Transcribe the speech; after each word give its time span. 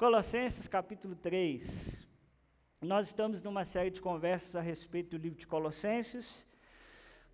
Colossenses 0.00 0.66
capítulo 0.66 1.14
3. 1.14 2.08
Nós 2.80 3.08
estamos 3.08 3.42
numa 3.42 3.66
série 3.66 3.90
de 3.90 4.00
conversas 4.00 4.56
a 4.56 4.60
respeito 4.62 5.10
do 5.10 5.18
livro 5.18 5.38
de 5.38 5.46
Colossenses. 5.46 6.46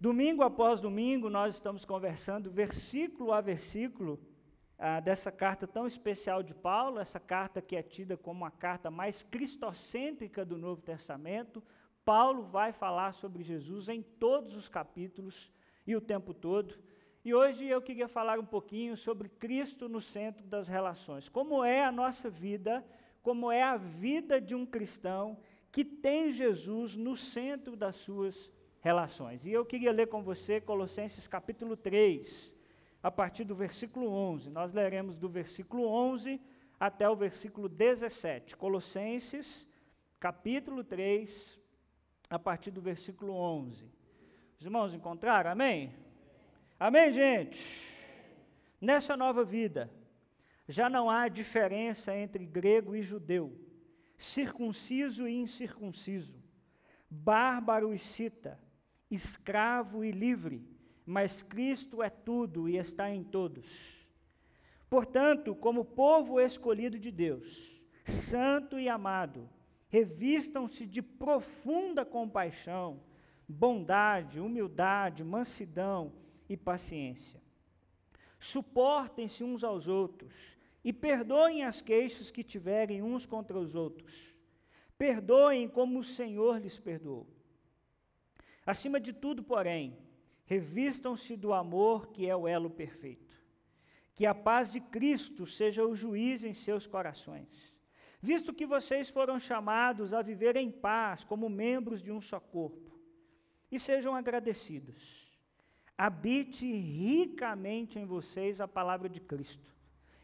Domingo 0.00 0.42
após 0.42 0.80
domingo, 0.80 1.30
nós 1.30 1.54
estamos 1.54 1.84
conversando 1.84 2.50
versículo 2.50 3.32
a 3.32 3.40
versículo 3.40 4.18
ah, 4.76 4.98
dessa 4.98 5.30
carta 5.30 5.64
tão 5.64 5.86
especial 5.86 6.42
de 6.42 6.54
Paulo, 6.54 6.98
essa 6.98 7.20
carta 7.20 7.62
que 7.62 7.76
é 7.76 7.84
tida 7.84 8.16
como 8.16 8.44
a 8.44 8.50
carta 8.50 8.90
mais 8.90 9.22
cristocêntrica 9.22 10.44
do 10.44 10.58
Novo 10.58 10.82
Testamento. 10.82 11.62
Paulo 12.04 12.42
vai 12.42 12.72
falar 12.72 13.12
sobre 13.12 13.44
Jesus 13.44 13.88
em 13.88 14.02
todos 14.02 14.56
os 14.56 14.68
capítulos 14.68 15.52
e 15.86 15.94
o 15.94 16.00
tempo 16.00 16.34
todo. 16.34 16.76
E 17.26 17.34
hoje 17.34 17.66
eu 17.66 17.82
queria 17.82 18.06
falar 18.06 18.38
um 18.38 18.44
pouquinho 18.44 18.96
sobre 18.96 19.28
Cristo 19.28 19.88
no 19.88 20.00
centro 20.00 20.46
das 20.46 20.68
relações. 20.68 21.28
Como 21.28 21.64
é 21.64 21.84
a 21.84 21.90
nossa 21.90 22.30
vida, 22.30 22.84
como 23.20 23.50
é 23.50 23.64
a 23.64 23.76
vida 23.76 24.40
de 24.40 24.54
um 24.54 24.64
cristão 24.64 25.36
que 25.72 25.84
tem 25.84 26.30
Jesus 26.30 26.94
no 26.94 27.16
centro 27.16 27.74
das 27.74 27.96
suas 27.96 28.48
relações. 28.78 29.44
E 29.44 29.50
eu 29.50 29.66
queria 29.66 29.90
ler 29.90 30.06
com 30.06 30.22
você 30.22 30.60
Colossenses 30.60 31.26
capítulo 31.26 31.76
3, 31.76 32.54
a 33.02 33.10
partir 33.10 33.42
do 33.42 33.56
versículo 33.56 34.06
11. 34.08 34.48
Nós 34.48 34.72
leremos 34.72 35.16
do 35.16 35.28
versículo 35.28 35.84
11 35.84 36.40
até 36.78 37.10
o 37.10 37.16
versículo 37.16 37.68
17. 37.68 38.56
Colossenses 38.56 39.66
capítulo 40.20 40.84
3, 40.84 41.58
a 42.30 42.38
partir 42.38 42.70
do 42.70 42.80
versículo 42.80 43.32
11. 43.32 43.84
Os 44.60 44.64
irmãos 44.64 44.94
encontraram? 44.94 45.50
Amém? 45.50 46.05
Amém, 46.78 47.10
gente? 47.10 47.58
Nessa 48.78 49.16
nova 49.16 49.42
vida, 49.42 49.90
já 50.68 50.90
não 50.90 51.08
há 51.08 51.26
diferença 51.26 52.14
entre 52.14 52.44
grego 52.44 52.94
e 52.94 53.00
judeu, 53.00 53.58
circunciso 54.18 55.26
e 55.26 55.34
incircunciso, 55.34 56.38
bárbaro 57.08 57.94
e 57.94 57.98
cita, 57.98 58.60
escravo 59.10 60.04
e 60.04 60.10
livre, 60.10 60.68
mas 61.06 61.42
Cristo 61.42 62.02
é 62.02 62.10
tudo 62.10 62.68
e 62.68 62.76
está 62.76 63.08
em 63.08 63.24
todos. 63.24 64.06
Portanto, 64.90 65.54
como 65.54 65.82
povo 65.82 66.38
escolhido 66.38 66.98
de 66.98 67.10
Deus, 67.10 67.80
santo 68.04 68.78
e 68.78 68.86
amado, 68.86 69.48
revistam-se 69.88 70.84
de 70.84 71.00
profunda 71.00 72.04
compaixão, 72.04 73.00
bondade, 73.48 74.38
humildade, 74.38 75.24
mansidão, 75.24 76.12
e 76.48 76.56
paciência. 76.56 77.40
Suportem-se 78.38 79.42
uns 79.42 79.64
aos 79.64 79.88
outros 79.88 80.56
e 80.84 80.92
perdoem 80.92 81.64
as 81.64 81.80
queixas 81.80 82.30
que 82.30 82.44
tiverem 82.44 83.02
uns 83.02 83.26
contra 83.26 83.58
os 83.58 83.74
outros. 83.74 84.34
Perdoem 84.96 85.68
como 85.68 85.98
o 85.98 86.04
Senhor 86.04 86.58
lhes 86.60 86.78
perdoou. 86.78 87.26
Acima 88.64 89.00
de 89.00 89.12
tudo, 89.12 89.42
porém, 89.42 89.96
revistam-se 90.44 91.36
do 91.36 91.52
amor 91.52 92.08
que 92.08 92.28
é 92.28 92.36
o 92.36 92.46
elo 92.46 92.70
perfeito. 92.70 93.34
Que 94.14 94.24
a 94.24 94.34
paz 94.34 94.72
de 94.72 94.80
Cristo 94.80 95.46
seja 95.46 95.84
o 95.84 95.94
juiz 95.94 96.44
em 96.44 96.54
seus 96.54 96.86
corações. 96.86 97.74
Visto 98.22 98.54
que 98.54 98.64
vocês 98.64 99.10
foram 99.10 99.38
chamados 99.38 100.14
a 100.14 100.22
viver 100.22 100.56
em 100.56 100.70
paz 100.70 101.22
como 101.22 101.48
membros 101.48 102.02
de 102.02 102.10
um 102.10 102.20
só 102.20 102.40
corpo, 102.40 102.98
e 103.70 103.78
sejam 103.78 104.14
agradecidos 104.14 105.25
habite 105.96 106.66
ricamente 106.66 107.98
em 107.98 108.04
vocês 108.04 108.60
a 108.60 108.68
palavra 108.68 109.08
de 109.08 109.20
Cristo. 109.20 109.74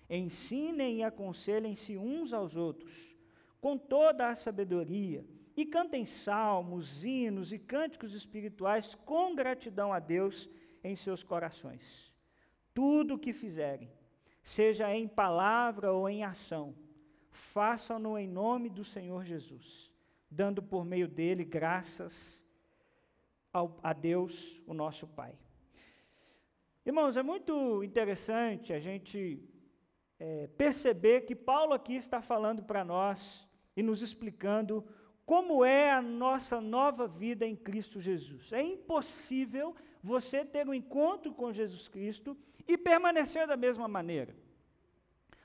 Ensinem 0.08 0.98
e 0.98 1.02
aconselhem-se 1.02 1.96
uns 1.96 2.32
aos 2.32 2.54
outros, 2.54 2.92
com 3.60 3.78
toda 3.78 4.28
a 4.28 4.34
sabedoria, 4.34 5.24
e 5.56 5.64
cantem 5.64 6.04
salmos, 6.04 7.04
hinos 7.04 7.52
e 7.52 7.58
cânticos 7.58 8.14
espirituais 8.14 8.94
com 9.06 9.34
gratidão 9.34 9.92
a 9.92 9.98
Deus 9.98 10.48
em 10.82 10.96
seus 10.96 11.22
corações. 11.22 12.12
Tudo 12.74 13.14
o 13.14 13.18
que 13.18 13.32
fizerem, 13.32 13.90
seja 14.42 14.94
em 14.94 15.06
palavra 15.06 15.92
ou 15.92 16.08
em 16.08 16.24
ação, 16.24 16.74
façam-no 17.30 18.18
em 18.18 18.27
nome 18.27 18.68
do 18.68 18.84
Senhor 18.84 19.24
Jesus, 19.24 19.90
dando 20.30 20.62
por 20.62 20.84
meio 20.84 21.06
dele 21.08 21.44
graças 21.44 22.42
a 23.82 23.92
Deus, 23.92 24.61
o 24.66 24.72
nosso 24.72 25.06
Pai. 25.06 25.34
Irmãos, 26.84 27.16
é 27.16 27.22
muito 27.22 27.84
interessante 27.84 28.72
a 28.72 28.80
gente 28.80 29.40
é, 30.18 30.48
perceber 30.48 31.20
que 31.20 31.34
Paulo 31.34 31.72
aqui 31.72 31.94
está 31.94 32.20
falando 32.20 32.60
para 32.62 32.84
nós 32.84 33.48
e 33.76 33.82
nos 33.84 34.02
explicando 34.02 34.84
como 35.24 35.64
é 35.64 35.92
a 35.92 36.02
nossa 36.02 36.60
nova 36.60 37.06
vida 37.06 37.46
em 37.46 37.54
Cristo 37.54 38.00
Jesus. 38.00 38.52
É 38.52 38.60
impossível 38.60 39.76
você 40.02 40.44
ter 40.44 40.68
um 40.68 40.74
encontro 40.74 41.32
com 41.32 41.52
Jesus 41.52 41.86
Cristo 41.86 42.36
e 42.66 42.76
permanecer 42.76 43.46
da 43.46 43.56
mesma 43.56 43.86
maneira. 43.86 44.34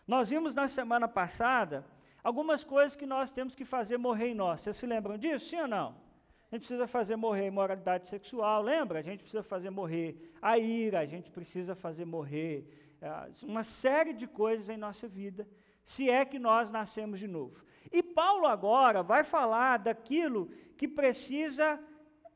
Nós 0.07 0.29
vimos 0.29 0.55
na 0.55 0.67
semana 0.67 1.07
passada 1.07 1.85
algumas 2.23 2.63
coisas 2.63 2.95
que 2.95 3.05
nós 3.05 3.31
temos 3.31 3.53
que 3.53 3.63
fazer 3.63 3.97
morrer 3.97 4.29
em 4.29 4.35
nós. 4.35 4.61
Vocês 4.61 4.75
se 4.75 4.87
lembram 4.87 5.19
disso? 5.19 5.49
Sim 5.49 5.61
ou 5.61 5.67
não? 5.67 6.06
A 6.49 6.55
gente 6.55 6.61
precisa 6.61 6.87
fazer 6.87 7.17
morrer 7.17 7.43
a 7.43 7.47
imoralidade 7.47 8.07
sexual, 8.07 8.61
lembra? 8.61 8.99
A 8.99 9.01
gente 9.01 9.19
precisa 9.19 9.43
fazer 9.43 9.69
morrer 9.69 10.31
a 10.41 10.57
ira, 10.57 11.01
a 11.01 11.05
gente 11.05 11.29
precisa 11.29 11.75
fazer 11.75 12.05
morrer 12.05 12.65
uh, 13.01 13.45
uma 13.45 13.63
série 13.63 14.13
de 14.13 14.25
coisas 14.25 14.69
em 14.69 14.77
nossa 14.77 15.09
vida, 15.09 15.45
se 15.83 16.09
é 16.09 16.23
que 16.23 16.39
nós 16.39 16.71
nascemos 16.71 17.19
de 17.19 17.27
novo. 17.27 17.65
E 17.91 18.01
Paulo 18.01 18.47
agora 18.47 19.03
vai 19.03 19.25
falar 19.25 19.77
daquilo 19.77 20.47
que 20.77 20.87
precisa 20.87 21.77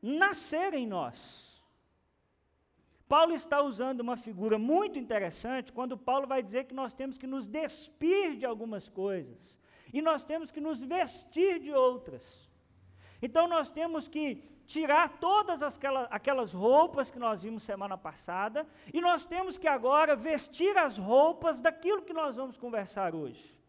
nascer 0.02 0.74
em 0.74 0.86
nós. 0.86 1.64
Paulo 3.08 3.34
está 3.34 3.62
usando 3.62 4.02
uma 4.02 4.18
figura 4.18 4.58
muito 4.58 5.00
interessante 5.00 5.72
quando 5.72 5.98
Paulo 5.98 6.28
vai 6.28 6.44
dizer 6.44 6.66
que 6.66 6.74
nós 6.74 6.94
temos 6.94 7.18
que 7.18 7.28
nos 7.28 7.46
despir 7.46 8.38
de 8.38 8.46
algumas 8.46 8.90
coisas 8.90 9.58
e 9.94 10.02
nós 10.02 10.26
temos 10.26 10.52
que 10.52 10.60
nos 10.60 10.82
vestir 10.82 11.60
de 11.60 11.72
outras. 11.72 12.50
Então 13.22 13.48
nós 13.48 13.70
temos 13.70 14.08
que 14.08 14.44
tirar 14.66 15.18
todas 15.20 15.62
aquelas, 15.62 16.08
aquelas 16.09 16.54
roupas 16.54 17.09
que 17.09 17.20
nós 17.20 17.42
vimos 17.42 17.64
semana 17.64 17.98
passada 17.98 18.66
e 18.94 19.02
nós 19.02 19.26
temos 19.26 19.58
que 19.58 19.68
agora 19.68 20.16
vestir 20.16 20.78
as 20.78 20.98
roupas 20.98 21.60
daquilo 21.60 22.02
que 22.02 22.14
nós 22.14 22.36
vamos 22.36 22.58
conversar 22.58 23.14
hoje. 23.14 23.60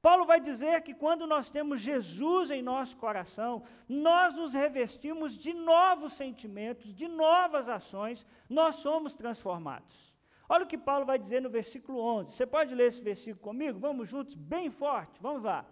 Paulo 0.00 0.24
vai 0.24 0.40
dizer 0.40 0.82
que 0.82 0.94
quando 0.94 1.26
nós 1.26 1.50
temos 1.50 1.80
Jesus 1.80 2.50
em 2.50 2.62
nosso 2.62 2.96
coração, 2.96 3.64
nós 3.88 4.34
nos 4.34 4.54
revestimos 4.54 5.36
de 5.36 5.52
novos 5.52 6.12
sentimentos, 6.12 6.94
de 6.94 7.08
novas 7.08 7.68
ações, 7.68 8.24
nós 8.48 8.76
somos 8.76 9.16
transformados. 9.16 10.08
Olha 10.48 10.64
o 10.64 10.68
que 10.68 10.78
Paulo 10.78 11.04
vai 11.04 11.18
dizer 11.18 11.42
no 11.42 11.50
versículo 11.50 12.00
11. 12.00 12.32
Você 12.32 12.46
pode 12.46 12.74
ler 12.74 12.86
esse 12.86 13.02
versículo 13.02 13.42
comigo? 13.42 13.78
Vamos 13.78 14.08
juntos, 14.08 14.34
bem 14.34 14.70
forte, 14.70 15.20
vamos 15.20 15.42
lá. 15.42 15.66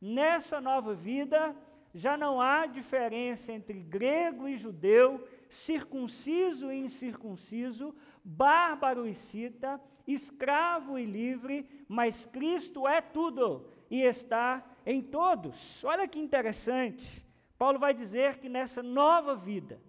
Nessa 0.00 0.60
nova 0.60 0.94
vida, 0.94 1.54
já 1.94 2.16
não 2.16 2.40
há 2.40 2.66
diferença 2.66 3.52
entre 3.52 3.78
grego 3.78 4.48
e 4.48 4.56
judeu, 4.56 5.26
circunciso 5.48 6.72
e 6.72 6.80
incircunciso, 6.80 7.94
bárbaro 8.24 9.06
e 9.06 9.14
cita, 9.14 9.80
escravo 10.06 10.98
e 10.98 11.06
livre, 11.06 11.64
mas 11.88 12.26
Cristo 12.26 12.88
é 12.88 13.00
tudo 13.00 13.68
e 13.88 14.00
está 14.00 14.64
em 14.84 15.00
todos. 15.00 15.84
Olha 15.84 16.08
que 16.08 16.18
interessante. 16.18 17.24
Paulo 17.56 17.78
vai 17.78 17.94
dizer 17.94 18.38
que 18.38 18.48
nessa 18.48 18.82
nova 18.82 19.36
vida, 19.36 19.80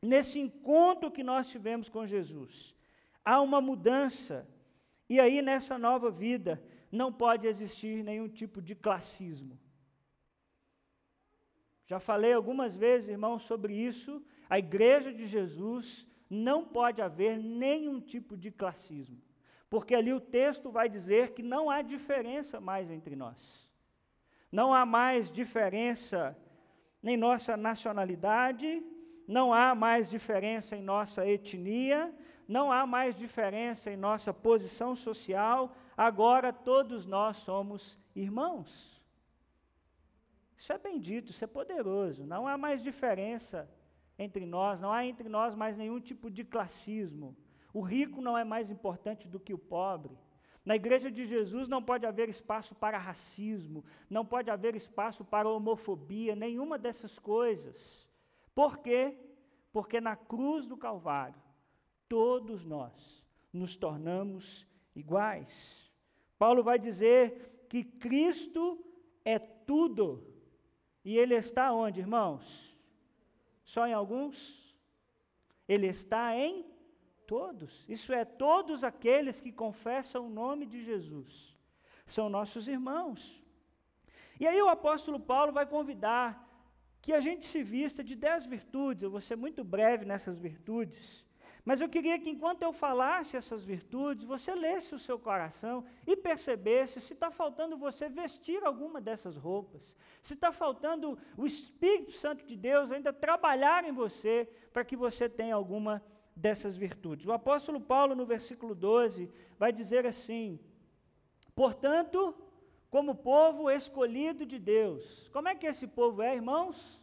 nesse 0.00 0.40
encontro 0.40 1.10
que 1.10 1.22
nós 1.22 1.46
tivemos 1.48 1.90
com 1.90 2.06
Jesus, 2.06 2.74
há 3.22 3.42
uma 3.42 3.60
mudança. 3.60 4.48
E 5.10 5.20
aí, 5.20 5.42
nessa 5.42 5.76
nova 5.76 6.10
vida, 6.10 6.62
não 6.90 7.12
pode 7.12 7.46
existir 7.46 8.02
nenhum 8.02 8.28
tipo 8.28 8.62
de 8.62 8.74
classismo. 8.74 9.58
Já 11.86 12.00
falei 12.00 12.32
algumas 12.32 12.74
vezes, 12.74 13.08
irmãos, 13.08 13.42
sobre 13.44 13.74
isso. 13.74 14.22
A 14.48 14.58
igreja 14.58 15.12
de 15.12 15.26
Jesus 15.26 16.06
não 16.30 16.64
pode 16.64 17.02
haver 17.02 17.38
nenhum 17.38 18.00
tipo 18.00 18.36
de 18.36 18.50
classismo. 18.50 19.20
Porque 19.68 19.94
ali 19.94 20.12
o 20.12 20.20
texto 20.20 20.70
vai 20.70 20.88
dizer 20.88 21.32
que 21.32 21.42
não 21.42 21.68
há 21.68 21.82
diferença 21.82 22.60
mais 22.60 22.90
entre 22.90 23.16
nós. 23.16 23.68
Não 24.50 24.72
há 24.72 24.86
mais 24.86 25.30
diferença 25.30 26.36
em 27.02 27.16
nossa 27.16 27.56
nacionalidade, 27.56 28.82
não 29.26 29.52
há 29.52 29.74
mais 29.74 30.08
diferença 30.08 30.76
em 30.76 30.82
nossa 30.82 31.26
etnia, 31.26 32.14
não 32.46 32.70
há 32.70 32.86
mais 32.86 33.16
diferença 33.16 33.90
em 33.90 33.96
nossa 33.96 34.32
posição 34.32 34.94
social, 34.94 35.74
agora 35.96 36.52
todos 36.52 37.04
nós 37.04 37.38
somos 37.38 37.96
irmãos. 38.14 38.93
Isso 40.56 40.72
é 40.72 40.78
bendito, 40.78 41.30
isso 41.30 41.44
é 41.44 41.46
poderoso. 41.46 42.26
Não 42.26 42.46
há 42.46 42.56
mais 42.56 42.82
diferença 42.82 43.68
entre 44.18 44.46
nós, 44.46 44.80
não 44.80 44.92
há 44.92 45.04
entre 45.04 45.28
nós 45.28 45.54
mais 45.54 45.76
nenhum 45.76 46.00
tipo 46.00 46.30
de 46.30 46.44
classismo. 46.44 47.36
O 47.72 47.80
rico 47.80 48.20
não 48.20 48.38
é 48.38 48.44
mais 48.44 48.70
importante 48.70 49.26
do 49.26 49.40
que 49.40 49.52
o 49.52 49.58
pobre. 49.58 50.16
Na 50.64 50.76
igreja 50.76 51.10
de 51.10 51.26
Jesus 51.26 51.68
não 51.68 51.82
pode 51.82 52.06
haver 52.06 52.28
espaço 52.28 52.74
para 52.74 52.96
racismo, 52.96 53.84
não 54.08 54.24
pode 54.24 54.50
haver 54.50 54.74
espaço 54.74 55.24
para 55.24 55.48
homofobia, 55.48 56.34
nenhuma 56.34 56.78
dessas 56.78 57.18
coisas. 57.18 58.08
Por 58.54 58.78
quê? 58.78 59.18
Porque 59.72 60.00
na 60.00 60.16
cruz 60.16 60.66
do 60.66 60.76
Calvário, 60.76 61.42
todos 62.08 62.64
nós 62.64 63.26
nos 63.52 63.76
tornamos 63.76 64.66
iguais. 64.94 65.92
Paulo 66.38 66.62
vai 66.62 66.78
dizer 66.78 67.66
que 67.68 67.84
Cristo 67.84 68.78
é 69.24 69.38
tudo. 69.38 70.33
E 71.04 71.18
ele 71.18 71.34
está 71.34 71.72
onde, 71.72 72.00
irmãos? 72.00 72.76
Só 73.64 73.86
em 73.86 73.92
alguns? 73.92 74.74
Ele 75.68 75.86
está 75.86 76.36
em 76.36 76.64
Todos. 77.26 77.84
Isso 77.88 78.12
é, 78.12 78.24
todos 78.24 78.84
aqueles 78.84 79.40
que 79.40 79.50
confessam 79.50 80.26
o 80.26 80.30
nome 80.30 80.66
de 80.66 80.84
Jesus. 80.84 81.52
São 82.04 82.28
nossos 82.28 82.68
irmãos. 82.68 83.42
E 84.38 84.46
aí 84.46 84.60
o 84.60 84.68
apóstolo 84.68 85.18
Paulo 85.18 85.52
vai 85.52 85.64
convidar 85.64 86.42
que 87.00 87.12
a 87.12 87.20
gente 87.20 87.46
se 87.46 87.62
vista 87.62 88.04
de 88.04 88.14
dez 88.14 88.44
virtudes. 88.44 89.02
Eu 89.02 89.10
vou 89.10 89.20
ser 89.20 89.36
muito 89.36 89.64
breve 89.64 90.04
nessas 90.04 90.38
virtudes. 90.38 91.23
Mas 91.64 91.80
eu 91.80 91.88
queria 91.88 92.18
que 92.18 92.28
enquanto 92.28 92.62
eu 92.62 92.72
falasse 92.72 93.36
essas 93.36 93.64
virtudes, 93.64 94.24
você 94.24 94.54
lesse 94.54 94.94
o 94.94 94.98
seu 94.98 95.18
coração 95.18 95.84
e 96.06 96.14
percebesse 96.14 97.00
se 97.00 97.14
está 97.14 97.30
faltando 97.30 97.76
você 97.76 98.06
vestir 98.08 98.62
alguma 98.62 99.00
dessas 99.00 99.36
roupas, 99.36 99.96
se 100.20 100.34
está 100.34 100.52
faltando 100.52 101.18
o 101.36 101.46
Espírito 101.46 102.12
Santo 102.12 102.44
de 102.44 102.54
Deus 102.54 102.92
ainda 102.92 103.12
trabalhar 103.12 103.84
em 103.84 103.92
você 103.92 104.46
para 104.74 104.84
que 104.84 104.94
você 104.94 105.26
tenha 105.26 105.54
alguma 105.54 106.02
dessas 106.36 106.76
virtudes. 106.76 107.26
O 107.26 107.32
apóstolo 107.32 107.80
Paulo, 107.80 108.14
no 108.14 108.26
versículo 108.26 108.74
12, 108.74 109.30
vai 109.58 109.72
dizer 109.72 110.04
assim: 110.04 110.60
Portanto, 111.54 112.34
como 112.90 113.14
povo 113.14 113.70
escolhido 113.70 114.44
de 114.44 114.58
Deus. 114.58 115.28
Como 115.32 115.48
é 115.48 115.54
que 115.54 115.66
esse 115.66 115.86
povo 115.86 116.20
é, 116.22 116.34
irmãos? 116.34 117.02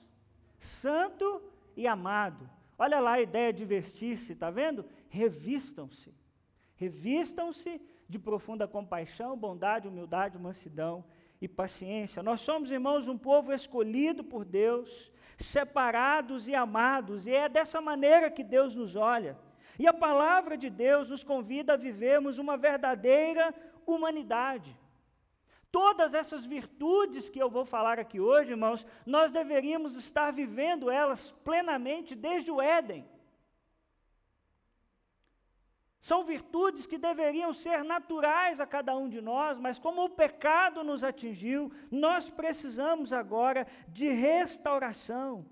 Santo 0.60 1.42
e 1.76 1.88
amado. 1.88 2.48
Olha 2.84 3.00
lá 3.00 3.12
a 3.12 3.22
ideia 3.22 3.54
de 3.54 3.64
vestir-se, 3.64 4.34
está 4.34 4.50
vendo? 4.50 4.84
Revistam-se. 5.08 6.12
Revistam-se 6.74 7.80
de 8.10 8.18
profunda 8.18 8.68
compaixão, 8.68 9.38
bondade, 9.38 9.88
humildade, 9.88 10.40
mansidão 10.40 11.06
e 11.40 11.48
paciência. 11.48 12.24
Nós 12.24 12.42
somos, 12.42 12.72
irmãos, 12.72 13.08
um 13.08 13.20
povo 13.20 13.54
escolhido 13.54 14.24
por 14.24 14.44
Deus, 14.44 15.14
separados 15.38 16.48
e 16.48 16.56
amados, 16.56 17.28
e 17.28 17.32
é 17.32 17.48
dessa 17.48 17.80
maneira 17.80 18.32
que 18.32 18.44
Deus 18.44 18.74
nos 18.74 18.96
olha. 18.96 19.38
E 19.78 19.86
a 19.86 19.94
palavra 19.94 20.58
de 20.58 20.72
Deus 20.72 21.08
nos 21.08 21.24
convida 21.24 21.74
a 21.74 21.78
vivermos 21.78 22.40
uma 22.40 22.58
verdadeira 22.58 23.54
humanidade. 23.86 24.76
Todas 25.72 26.14
essas 26.14 26.46
virtudes 26.46 27.30
que 27.30 27.40
eu 27.40 27.50
vou 27.50 27.64
falar 27.64 27.98
aqui 27.98 28.20
hoje, 28.20 28.52
irmãos, 28.52 28.86
nós 29.06 29.32
deveríamos 29.32 29.96
estar 29.96 30.32
vivendo 30.32 30.92
elas 30.92 31.32
plenamente 31.46 32.14
desde 32.14 32.52
o 32.52 32.62
Éden. 32.62 33.08
São 36.02 36.26
virtudes 36.26 36.86
que 36.86 36.98
deveriam 36.98 37.54
ser 37.54 37.84
naturais 37.86 38.60
a 38.60 38.66
cada 38.66 38.98
um 38.98 39.08
de 39.08 39.22
nós, 39.22 39.60
mas 39.60 39.80
como 39.80 40.04
o 40.04 40.10
pecado 40.10 40.84
nos 40.84 41.04
atingiu, 41.04 41.72
nós 41.90 42.30
precisamos 42.30 43.14
agora 43.14 43.66
de 43.88 44.10
restauração. 44.10 45.46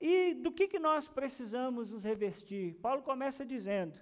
E 0.00 0.34
do 0.34 0.50
que, 0.50 0.66
que 0.66 0.80
nós 0.80 1.06
precisamos 1.06 1.90
nos 1.90 2.02
revestir? 2.02 2.74
Paulo 2.80 3.02
começa 3.02 3.44
dizendo 3.44 3.96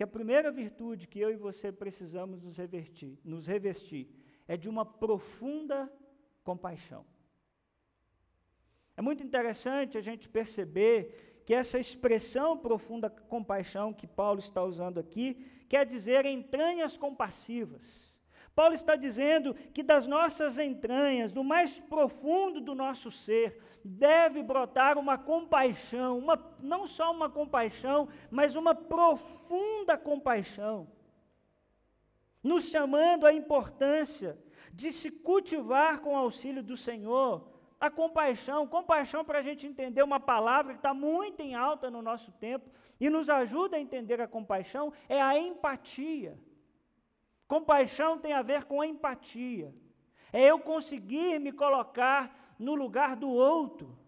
que 0.00 0.04
a 0.04 0.06
primeira 0.06 0.50
virtude 0.50 1.06
que 1.06 1.20
eu 1.20 1.30
e 1.30 1.36
você 1.36 1.70
precisamos 1.70 2.40
nos 2.40 2.56
revestir, 2.56 3.18
nos 3.22 3.46
revestir 3.46 4.08
é 4.48 4.56
de 4.56 4.66
uma 4.66 4.82
profunda 4.82 5.92
compaixão. 6.42 7.04
É 8.96 9.02
muito 9.02 9.22
interessante 9.22 9.98
a 9.98 10.00
gente 10.00 10.26
perceber 10.26 11.42
que 11.44 11.52
essa 11.52 11.78
expressão 11.78 12.56
profunda 12.56 13.10
compaixão 13.10 13.92
que 13.92 14.06
Paulo 14.06 14.40
está 14.40 14.64
usando 14.64 14.98
aqui 14.98 15.34
quer 15.68 15.84
dizer 15.84 16.24
entranhas 16.24 16.96
compassivas. 16.96 18.09
Paulo 18.54 18.74
está 18.74 18.96
dizendo 18.96 19.54
que 19.72 19.82
das 19.82 20.06
nossas 20.06 20.58
entranhas, 20.58 21.32
do 21.32 21.42
mais 21.42 21.78
profundo 21.78 22.60
do 22.60 22.74
nosso 22.74 23.10
ser, 23.10 23.60
deve 23.84 24.42
brotar 24.42 24.98
uma 24.98 25.16
compaixão, 25.16 26.18
uma, 26.18 26.38
não 26.60 26.86
só 26.86 27.10
uma 27.10 27.30
compaixão, 27.30 28.08
mas 28.30 28.54
uma 28.54 28.74
profunda 28.74 29.96
compaixão, 29.96 30.88
nos 32.42 32.68
chamando 32.68 33.26
à 33.26 33.32
importância 33.32 34.38
de 34.72 34.92
se 34.92 35.10
cultivar 35.10 36.00
com 36.00 36.14
o 36.14 36.18
auxílio 36.18 36.62
do 36.62 36.76
Senhor 36.76 37.48
a 37.80 37.90
compaixão, 37.90 38.66
compaixão 38.66 39.24
para 39.24 39.38
a 39.38 39.42
gente 39.42 39.66
entender 39.66 40.02
uma 40.02 40.20
palavra 40.20 40.74
que 40.74 40.78
está 40.78 40.92
muito 40.92 41.40
em 41.40 41.54
alta 41.54 41.90
no 41.90 42.02
nosso 42.02 42.30
tempo 42.32 42.68
e 43.00 43.08
nos 43.08 43.30
ajuda 43.30 43.76
a 43.76 43.80
entender 43.80 44.20
a 44.20 44.28
compaixão, 44.28 44.92
é 45.08 45.20
a 45.20 45.38
empatia. 45.38 46.38
Compaixão 47.50 48.16
tem 48.16 48.32
a 48.32 48.42
ver 48.42 48.62
com 48.62 48.84
empatia. 48.84 49.74
É 50.32 50.48
eu 50.52 50.60
conseguir 50.60 51.40
me 51.40 51.50
colocar 51.50 52.54
no 52.56 52.76
lugar 52.76 53.16
do 53.16 53.28
outro. 53.28 53.98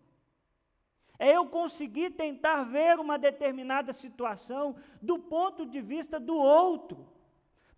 É 1.19 1.37
eu 1.37 1.49
conseguir 1.49 2.11
tentar 2.13 2.63
ver 2.63 3.01
uma 3.01 3.19
determinada 3.19 3.93
situação 3.93 4.77
do 5.11 5.19
ponto 5.19 5.67
de 5.67 5.81
vista 5.81 6.21
do 6.21 6.37
outro. 6.37 7.05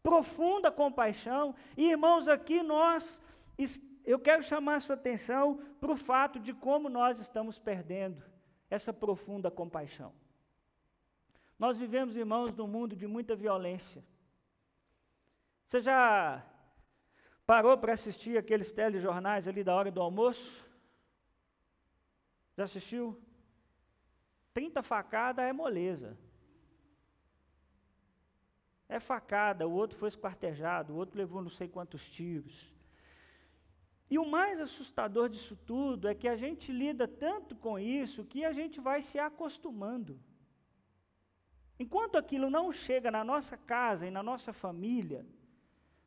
Profunda 0.02 0.70
compaixão. 0.70 1.54
E 1.78 1.88
irmãos, 1.88 2.28
aqui 2.28 2.62
nós 2.62 3.18
eu 4.04 4.18
quero 4.18 4.42
chamar 4.42 4.74
a 4.74 4.80
sua 4.80 4.96
atenção 4.96 5.62
para 5.80 5.92
o 5.92 5.96
fato 5.96 6.38
de 6.38 6.52
como 6.52 6.90
nós 6.90 7.18
estamos 7.18 7.58
perdendo 7.58 8.22
essa 8.68 8.92
profunda 8.92 9.50
compaixão. 9.50 10.12
Nós 11.58 11.78
vivemos, 11.78 12.16
irmãos, 12.16 12.52
num 12.52 12.68
mundo 12.68 12.94
de 12.94 13.06
muita 13.06 13.34
violência. 13.34 14.04
Você 15.74 15.80
já 15.80 16.40
parou 17.44 17.76
para 17.76 17.94
assistir 17.94 18.38
aqueles 18.38 18.70
telejornais 18.70 19.48
ali 19.48 19.64
da 19.64 19.74
hora 19.74 19.90
do 19.90 20.00
almoço? 20.00 20.64
Já 22.56 22.62
assistiu? 22.62 23.20
30 24.52 24.84
facadas 24.84 25.44
é 25.44 25.52
moleza. 25.52 26.16
É 28.88 29.00
facada, 29.00 29.66
o 29.66 29.72
outro 29.72 29.98
foi 29.98 30.10
esquartejado, 30.10 30.92
o 30.92 30.96
outro 30.96 31.18
levou 31.18 31.42
não 31.42 31.50
sei 31.50 31.66
quantos 31.66 32.08
tiros. 32.08 32.72
E 34.08 34.16
o 34.16 34.24
mais 34.24 34.60
assustador 34.60 35.28
disso 35.28 35.56
tudo 35.56 36.06
é 36.06 36.14
que 36.14 36.28
a 36.28 36.36
gente 36.36 36.70
lida 36.70 37.08
tanto 37.08 37.56
com 37.56 37.80
isso 37.80 38.24
que 38.24 38.44
a 38.44 38.52
gente 38.52 38.78
vai 38.80 39.02
se 39.02 39.18
acostumando. 39.18 40.20
Enquanto 41.80 42.16
aquilo 42.16 42.48
não 42.48 42.72
chega 42.72 43.10
na 43.10 43.24
nossa 43.24 43.56
casa 43.56 44.06
e 44.06 44.10
na 44.12 44.22
nossa 44.22 44.52
família, 44.52 45.26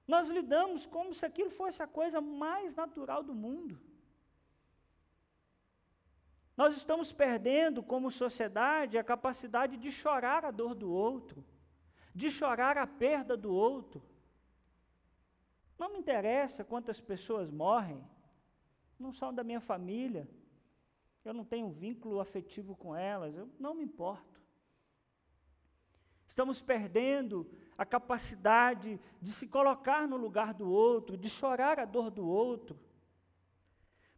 nós 0.08 0.30
lidamos 0.30 0.86
como 0.86 1.14
se 1.14 1.26
aquilo 1.26 1.50
fosse 1.50 1.84
a 1.84 1.88
coisa 1.88 2.22
mais 2.22 2.74
natural 2.74 3.22
do 3.22 3.36
mundo. 3.36 3.80
Nós 6.56 6.76
estamos 6.76 7.12
perdendo, 7.12 7.84
como 7.84 8.10
sociedade, 8.10 8.98
a 8.98 9.04
capacidade 9.04 9.78
de 9.78 9.92
chorar 9.92 10.46
a 10.46 10.50
dor 10.50 10.74
do 10.74 10.90
outro, 10.90 11.46
de 12.16 12.32
chorar 12.32 12.78
a 12.78 12.88
perda 12.88 13.38
do 13.38 13.54
outro. 13.54 14.02
Não 15.78 15.92
me 15.92 16.00
interessa 16.00 16.64
quantas 16.64 17.00
pessoas 17.00 17.52
morrem, 17.52 18.04
não 18.98 19.14
são 19.14 19.32
da 19.32 19.44
minha 19.44 19.60
família, 19.60 20.28
eu 21.24 21.34
não 21.34 21.46
tenho 21.46 21.68
um 21.68 21.74
vínculo 21.74 22.20
afetivo 22.20 22.76
com 22.76 22.96
elas, 22.96 23.36
eu 23.36 23.48
não 23.60 23.76
me 23.76 23.84
importo. 23.84 24.42
Estamos 26.26 26.62
perdendo 26.62 27.48
a 27.78 27.86
capacidade 27.86 29.00
de 29.22 29.32
se 29.32 29.48
colocar 29.48 30.08
no 30.08 30.18
lugar 30.18 30.54
do 30.54 30.70
outro, 30.70 31.16
de 31.16 31.30
chorar 31.30 31.80
a 31.80 31.86
dor 31.86 32.10
do 32.10 32.28
outro. 32.28 32.80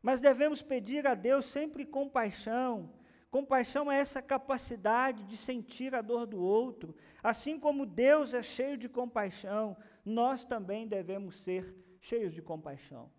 Mas 0.01 0.21
devemos 0.21 0.61
pedir 0.61 1.05
a 1.05 1.13
Deus 1.13 1.45
sempre 1.47 1.85
compaixão. 1.85 2.93
Compaixão 3.29 3.91
é 3.91 3.99
essa 3.99 4.21
capacidade 4.21 5.23
de 5.25 5.35
sentir 5.35 5.93
a 5.93 6.01
dor 6.01 6.25
do 6.25 6.41
outro. 6.41 6.95
Assim 7.21 7.59
como 7.59 7.85
Deus 7.85 8.33
é 8.33 8.41
cheio 8.41 8.77
de 8.77 8.87
compaixão, 8.87 9.75
nós 10.05 10.45
também 10.45 10.87
devemos 10.87 11.37
ser 11.37 11.75
cheios 11.99 12.33
de 12.33 12.41
compaixão. 12.41 13.11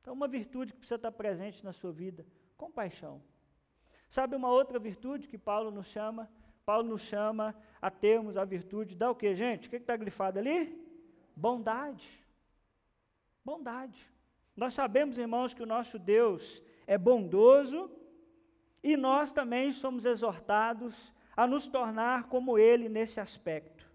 Então, 0.00 0.12
uma 0.12 0.26
virtude 0.26 0.72
que 0.72 0.78
precisa 0.78 0.96
estar 0.96 1.12
presente 1.12 1.64
na 1.64 1.72
sua 1.72 1.92
vida, 1.92 2.26
compaixão. 2.56 3.22
Sabe 4.08 4.34
uma 4.34 4.50
outra 4.50 4.78
virtude 4.78 5.28
que 5.28 5.38
Paulo 5.38 5.70
nos 5.70 5.86
chama? 5.86 6.28
Paulo 6.64 6.88
nos 6.88 7.02
chama 7.02 7.54
a 7.80 7.90
termos 7.90 8.36
a 8.36 8.44
virtude 8.44 8.94
da 8.94 9.10
o 9.10 9.14
que, 9.14 9.34
gente? 9.34 9.66
O 9.66 9.70
que 9.70 9.76
está 9.76 9.96
grifado 9.96 10.38
ali? 10.38 10.78
Bondade. 11.34 12.08
Bondade. 13.44 13.98
Nós 14.56 14.74
sabemos, 14.74 15.18
irmãos, 15.18 15.54
que 15.54 15.62
o 15.62 15.66
nosso 15.66 15.98
Deus 15.98 16.62
é 16.86 16.98
bondoso 16.98 17.90
e 18.82 18.96
nós 18.96 19.32
também 19.32 19.72
somos 19.72 20.04
exortados 20.04 21.12
a 21.36 21.46
nos 21.46 21.68
tornar 21.68 22.24
como 22.24 22.58
Ele 22.58 22.88
nesse 22.88 23.20
aspecto. 23.20 23.88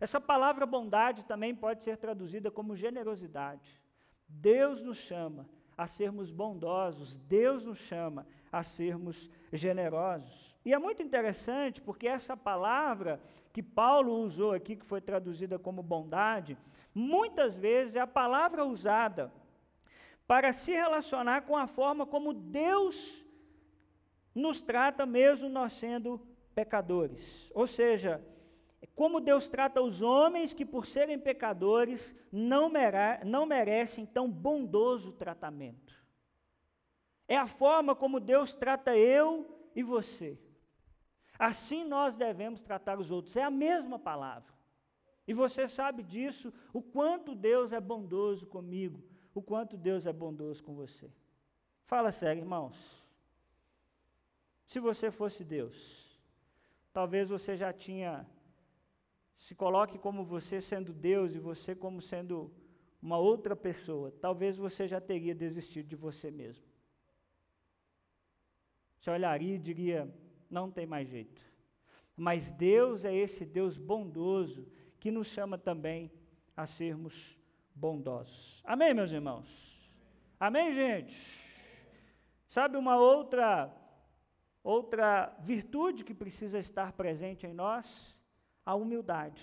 Essa 0.00 0.20
palavra 0.20 0.64
bondade 0.64 1.24
também 1.24 1.54
pode 1.54 1.82
ser 1.82 1.96
traduzida 1.96 2.50
como 2.50 2.76
generosidade. 2.76 3.80
Deus 4.28 4.80
nos 4.80 4.98
chama 4.98 5.48
a 5.76 5.86
sermos 5.86 6.30
bondosos, 6.30 7.16
Deus 7.16 7.64
nos 7.64 7.78
chama 7.78 8.26
a 8.50 8.62
sermos 8.62 9.30
generosos. 9.52 10.47
E 10.68 10.74
é 10.74 10.78
muito 10.78 11.02
interessante 11.02 11.80
porque 11.80 12.06
essa 12.06 12.36
palavra 12.36 13.18
que 13.54 13.62
Paulo 13.62 14.12
usou 14.18 14.52
aqui, 14.52 14.76
que 14.76 14.84
foi 14.84 15.00
traduzida 15.00 15.58
como 15.58 15.82
bondade, 15.82 16.58
muitas 16.94 17.56
vezes 17.56 17.96
é 17.96 18.00
a 18.00 18.06
palavra 18.06 18.66
usada 18.66 19.32
para 20.26 20.52
se 20.52 20.72
relacionar 20.72 21.46
com 21.46 21.56
a 21.56 21.66
forma 21.66 22.04
como 22.04 22.34
Deus 22.34 23.24
nos 24.34 24.60
trata, 24.60 25.06
mesmo 25.06 25.48
nós 25.48 25.72
sendo 25.72 26.20
pecadores. 26.54 27.50
Ou 27.54 27.66
seja, 27.66 28.22
como 28.94 29.22
Deus 29.22 29.48
trata 29.48 29.80
os 29.80 30.02
homens 30.02 30.52
que, 30.52 30.66
por 30.66 30.84
serem 30.84 31.18
pecadores, 31.18 32.14
não, 32.30 32.68
mere 32.68 33.24
não 33.24 33.46
merecem 33.46 34.04
tão 34.04 34.30
bondoso 34.30 35.12
tratamento. 35.12 35.94
É 37.26 37.38
a 37.38 37.46
forma 37.46 37.96
como 37.96 38.20
Deus 38.20 38.54
trata 38.54 38.94
eu 38.94 39.70
e 39.74 39.82
você. 39.82 40.38
Assim 41.38 41.84
nós 41.84 42.16
devemos 42.16 42.60
tratar 42.60 42.98
os 42.98 43.10
outros. 43.10 43.36
É 43.36 43.42
a 43.42 43.50
mesma 43.50 43.98
palavra. 43.98 44.52
E 45.26 45.32
você 45.34 45.68
sabe 45.68 46.02
disso, 46.02 46.52
o 46.72 46.82
quanto 46.82 47.34
Deus 47.34 47.72
é 47.72 47.80
bondoso 47.80 48.46
comigo, 48.46 49.04
o 49.34 49.42
quanto 49.42 49.76
Deus 49.76 50.06
é 50.06 50.12
bondoso 50.12 50.64
com 50.64 50.74
você. 50.74 51.10
Fala 51.84 52.10
sério, 52.10 52.40
irmãos. 52.40 52.76
Se 54.64 54.80
você 54.80 55.10
fosse 55.10 55.44
Deus, 55.44 56.18
talvez 56.92 57.28
você 57.28 57.56
já 57.56 57.72
tinha 57.72 58.26
se 59.36 59.54
coloque 59.54 59.96
como 59.98 60.24
você 60.24 60.60
sendo 60.60 60.92
Deus 60.92 61.34
e 61.34 61.38
você 61.38 61.74
como 61.74 62.02
sendo 62.02 62.52
uma 63.00 63.16
outra 63.16 63.54
pessoa, 63.54 64.10
talvez 64.20 64.56
você 64.56 64.88
já 64.88 65.00
teria 65.00 65.34
desistido 65.34 65.86
de 65.86 65.94
você 65.94 66.30
mesmo. 66.30 66.64
Você 68.98 69.10
olharia 69.10 69.54
e 69.54 69.58
diria: 69.58 70.12
não 70.50 70.70
tem 70.70 70.86
mais 70.86 71.08
jeito. 71.08 71.42
Mas 72.16 72.50
Deus 72.50 73.04
é 73.04 73.14
esse 73.14 73.44
Deus 73.44 73.76
bondoso 73.76 74.66
que 74.98 75.10
nos 75.10 75.28
chama 75.28 75.56
também 75.56 76.10
a 76.56 76.66
sermos 76.66 77.38
bondosos. 77.74 78.60
Amém, 78.64 78.92
meus 78.92 79.12
irmãos? 79.12 79.48
Amém, 80.38 80.74
gente? 80.74 81.16
Sabe 82.46 82.76
uma 82.76 82.96
outra 82.96 83.74
outra 84.62 85.34
virtude 85.40 86.04
que 86.04 86.12
precisa 86.12 86.58
estar 86.58 86.92
presente 86.92 87.46
em 87.46 87.54
nós? 87.54 88.18
a 88.68 88.74
humildade. 88.74 89.42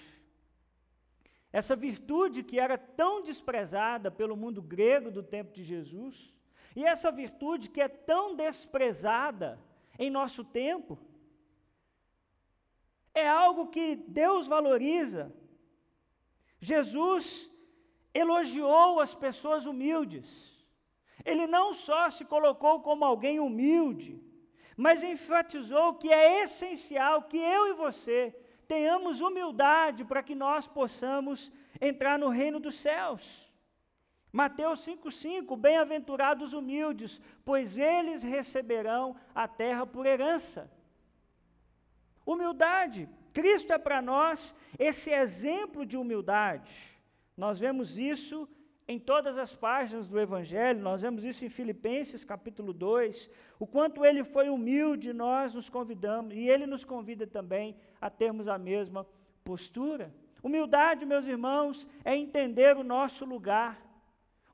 Essa 1.51 1.75
virtude 1.75 2.43
que 2.43 2.59
era 2.59 2.77
tão 2.77 3.23
desprezada 3.23 4.11
pelo 4.11 4.37
mundo 4.37 4.61
grego 4.61 5.09
do 5.09 5.23
tempo 5.23 5.51
de 5.51 5.63
Jesus, 5.63 6.31
e 6.75 6.85
essa 6.85 7.11
virtude 7.11 7.67
que 7.67 7.81
é 7.81 7.87
tão 7.87 8.35
desprezada 8.35 9.59
em 9.97 10.09
nosso 10.09 10.43
tempo, 10.43 10.97
é 13.13 13.27
algo 13.27 13.67
que 13.67 13.95
Deus 13.95 14.45
valoriza. 14.45 15.33
Jesus 16.59 17.49
elogiou 18.13 18.99
as 18.99 19.13
pessoas 19.13 19.65
humildes. 19.65 20.53
Ele 21.23 21.47
não 21.47 21.73
só 21.73 22.09
se 22.09 22.25
colocou 22.25 22.81
como 22.81 23.05
alguém 23.05 23.39
humilde, 23.39 24.21
mas 24.75 25.03
enfatizou 25.03 25.95
que 25.95 26.09
é 26.09 26.43
essencial 26.43 27.23
que 27.23 27.37
eu 27.37 27.67
e 27.67 27.73
você 27.73 28.35
tenhamos 28.67 29.21
humildade 29.21 30.03
para 30.03 30.23
que 30.23 30.35
nós 30.35 30.67
possamos 30.67 31.51
entrar 31.79 32.19
no 32.19 32.29
reino 32.29 32.59
dos 32.59 32.75
céus. 32.75 33.44
Mateus 34.35 34.85
5,5: 34.85 35.57
Bem-aventurados 35.57 36.51
humildes, 36.51 37.21
pois 37.45 37.77
eles 37.77 38.21
receberão 38.21 39.15
a 39.33 39.47
terra 39.47 39.87
por 39.87 40.05
herança. 40.05 40.69
Humildade, 42.25 43.07
Cristo 43.31 43.71
é 43.71 43.77
para 43.77 44.01
nós 44.01 44.53
esse 44.77 45.09
exemplo 45.09 45.85
de 45.85 45.95
humildade. 45.95 46.75
Nós 47.37 47.57
vemos 47.57 47.97
isso 47.97 48.45
em 48.85 48.99
todas 48.99 49.37
as 49.37 49.55
páginas 49.55 50.05
do 50.05 50.19
Evangelho, 50.19 50.81
nós 50.81 51.01
vemos 51.01 51.23
isso 51.23 51.45
em 51.45 51.49
Filipenses 51.49 52.25
capítulo 52.25 52.73
2, 52.73 53.29
o 53.57 53.65
quanto 53.65 54.03
ele 54.03 54.25
foi 54.25 54.49
humilde, 54.49 55.13
nós 55.13 55.53
nos 55.53 55.69
convidamos, 55.69 56.33
e 56.33 56.49
ele 56.49 56.65
nos 56.65 56.83
convida 56.83 57.25
também 57.25 57.77
a 58.01 58.09
termos 58.09 58.49
a 58.49 58.57
mesma 58.57 59.07
postura. 59.45 60.13
Humildade, 60.43 61.05
meus 61.05 61.25
irmãos, 61.25 61.87
é 62.03 62.17
entender 62.17 62.75
o 62.75 62.83
nosso 62.83 63.23
lugar. 63.23 63.84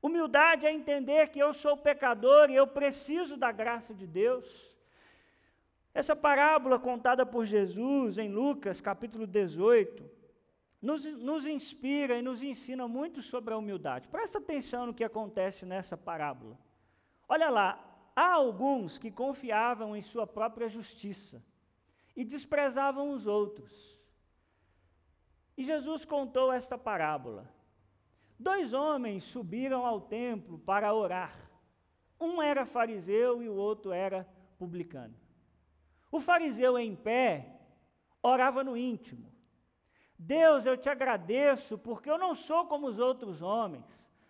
Humildade 0.02 0.66
é 0.66 0.74
entender 0.74 1.30
que 1.30 1.40
eu 1.40 1.54
sou 1.54 1.78
pecador 1.78 2.50
e 2.50 2.56
eu 2.56 2.66
preciso 2.66 3.38
da 3.38 3.52
graça 3.52 3.94
de 3.94 4.08
Deus. 4.08 4.72
Essa 5.94 6.16
parábola 6.16 6.80
contada 6.80 7.26
por 7.26 7.46
Jesus 7.46 8.18
em 8.18 8.30
Lucas 8.30 8.82
capítulo 8.82 9.28
18, 9.28 10.10
nos, 10.82 11.06
nos 11.06 11.46
inspira 11.46 12.18
e 12.18 12.22
nos 12.22 12.42
ensina 12.42 12.88
muito 12.88 13.22
sobre 13.22 13.54
a 13.54 13.58
humildade. 13.58 14.08
Presta 14.08 14.40
atenção 14.40 14.88
no 14.88 14.94
que 14.94 15.04
acontece 15.04 15.66
nessa 15.66 15.96
parábola. 15.96 16.58
Olha 17.30 17.50
lá, 17.50 17.80
há 18.16 18.34
alguns 18.34 18.98
que 18.98 19.12
confiavam 19.12 19.96
em 19.96 20.02
sua 20.02 20.26
própria 20.26 20.68
justiça 20.68 21.44
e 22.16 22.24
desprezavam 22.24 23.12
os 23.12 23.28
outros. 23.28 24.00
E 25.56 25.64
Jesus 25.64 26.04
contou 26.04 26.52
esta 26.52 26.78
parábola. 26.78 27.48
Dois 28.42 28.74
homens 28.74 29.24
subiram 29.26 29.86
ao 29.86 30.02
templo 30.02 30.58
para 30.58 30.92
orar. 30.96 31.48
Um 32.20 32.42
era 32.42 32.66
fariseu 32.66 33.44
e 33.44 33.48
o 33.48 33.54
outro 33.54 33.92
era 33.92 34.28
publicano. 34.58 35.14
O 36.12 36.20
fariseu 36.20 36.76
em 36.80 36.96
pé 36.96 37.62
orava 38.20 38.64
no 38.64 38.76
íntimo. 38.76 39.32
Deus, 40.18 40.66
eu 40.66 40.76
te 40.76 40.90
agradeço, 40.90 41.78
porque 41.78 42.10
eu 42.10 42.18
não 42.18 42.34
sou 42.34 42.66
como 42.66 42.88
os 42.88 42.98
outros 42.98 43.44
homens, 43.44 43.86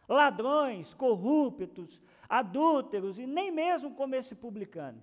ladrões, 0.09 0.93
corruptos, 0.93 2.01
adúlteros 2.27 3.17
e 3.17 3.25
nem 3.25 3.49
mesmo 3.49 3.95
como 3.95 4.15
esse 4.15 4.35
publicano. 4.35 5.01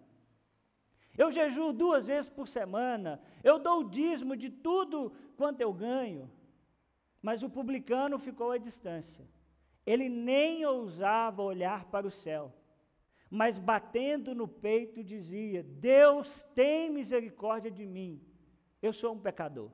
Eu 1.16 1.32
jejuo 1.32 1.72
duas 1.72 2.08
vezes 2.08 2.28
por 2.28 2.46
semana, 2.46 3.18
eu 3.42 3.58
dou 3.58 3.80
o 3.80 3.88
dízimo 3.88 4.36
de 4.36 4.50
tudo 4.50 5.10
quanto 5.34 5.62
eu 5.62 5.72
ganho. 5.72 6.30
Mas 7.22 7.42
o 7.42 7.50
publicano 7.50 8.18
ficou 8.18 8.52
à 8.52 8.58
distância. 8.58 9.24
Ele 9.84 10.08
nem 10.08 10.64
ousava 10.66 11.42
olhar 11.42 11.86
para 11.86 12.06
o 12.06 12.10
céu, 12.10 12.52
mas 13.30 13.58
batendo 13.58 14.34
no 14.34 14.46
peito 14.46 15.02
dizia: 15.02 15.62
Deus 15.62 16.42
tem 16.54 16.90
misericórdia 16.90 17.70
de 17.70 17.86
mim, 17.86 18.20
eu 18.82 18.92
sou 18.92 19.14
um 19.14 19.18
pecador. 19.18 19.70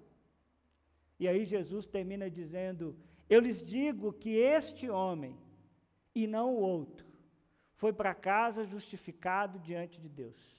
E 1.19 1.29
aí 1.29 1.45
Jesus 1.45 1.87
termina 1.87 2.31
dizendo: 2.31 2.97
Eu 3.29 3.41
lhes 3.41 3.63
digo 3.63 4.13
que 4.13 4.37
este 4.37 4.89
homem, 4.89 5.37
e 6.15 6.27
não 6.27 6.55
o 6.55 6.61
outro, 6.61 7.07
foi 7.77 7.93
para 7.93 8.15
casa 8.15 8.65
justificado 8.65 9.59
diante 9.59 10.01
de 10.01 10.09
Deus. 10.09 10.55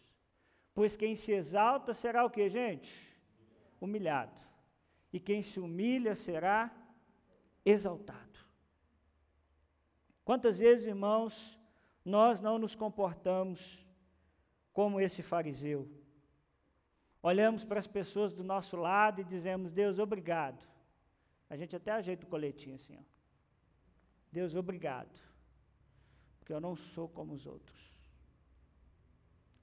Pois 0.74 0.96
quem 0.96 1.16
se 1.16 1.32
exalta 1.32 1.94
será 1.94 2.26
o 2.26 2.30
que, 2.30 2.50
gente? 2.50 2.92
Humilhado. 3.80 4.45
E 5.16 5.20
quem 5.20 5.42
se 5.42 5.60
humilha 5.60 6.14
será 6.16 6.60
exaltado. 7.64 8.40
Quantas 10.24 10.60
vezes, 10.60 10.86
irmãos, 10.86 11.34
nós 12.04 12.42
não 12.42 12.56
nos 12.60 12.76
comportamos 12.76 13.60
como 14.74 15.00
esse 15.00 15.22
fariseu? 15.24 15.82
olhamos 17.30 17.66
para 17.66 17.80
as 17.80 17.88
pessoas 17.88 18.32
do 18.36 18.44
nosso 18.44 18.78
lado 18.78 19.20
e 19.20 19.24
dizemos: 19.24 19.72
Deus, 19.72 19.98
obrigado. 19.98 20.64
A 21.50 21.56
gente 21.58 21.76
até 21.76 21.92
ajeita 21.92 22.24
o 22.24 22.30
coletinho 22.30 22.76
assim, 22.76 22.96
ó. 22.96 23.04
Deus, 24.32 24.54
obrigado, 24.54 25.20
porque 26.38 26.54
eu 26.54 26.62
não 26.62 26.76
sou 26.76 27.08
como 27.10 27.34
os 27.34 27.48
outros. 27.48 27.84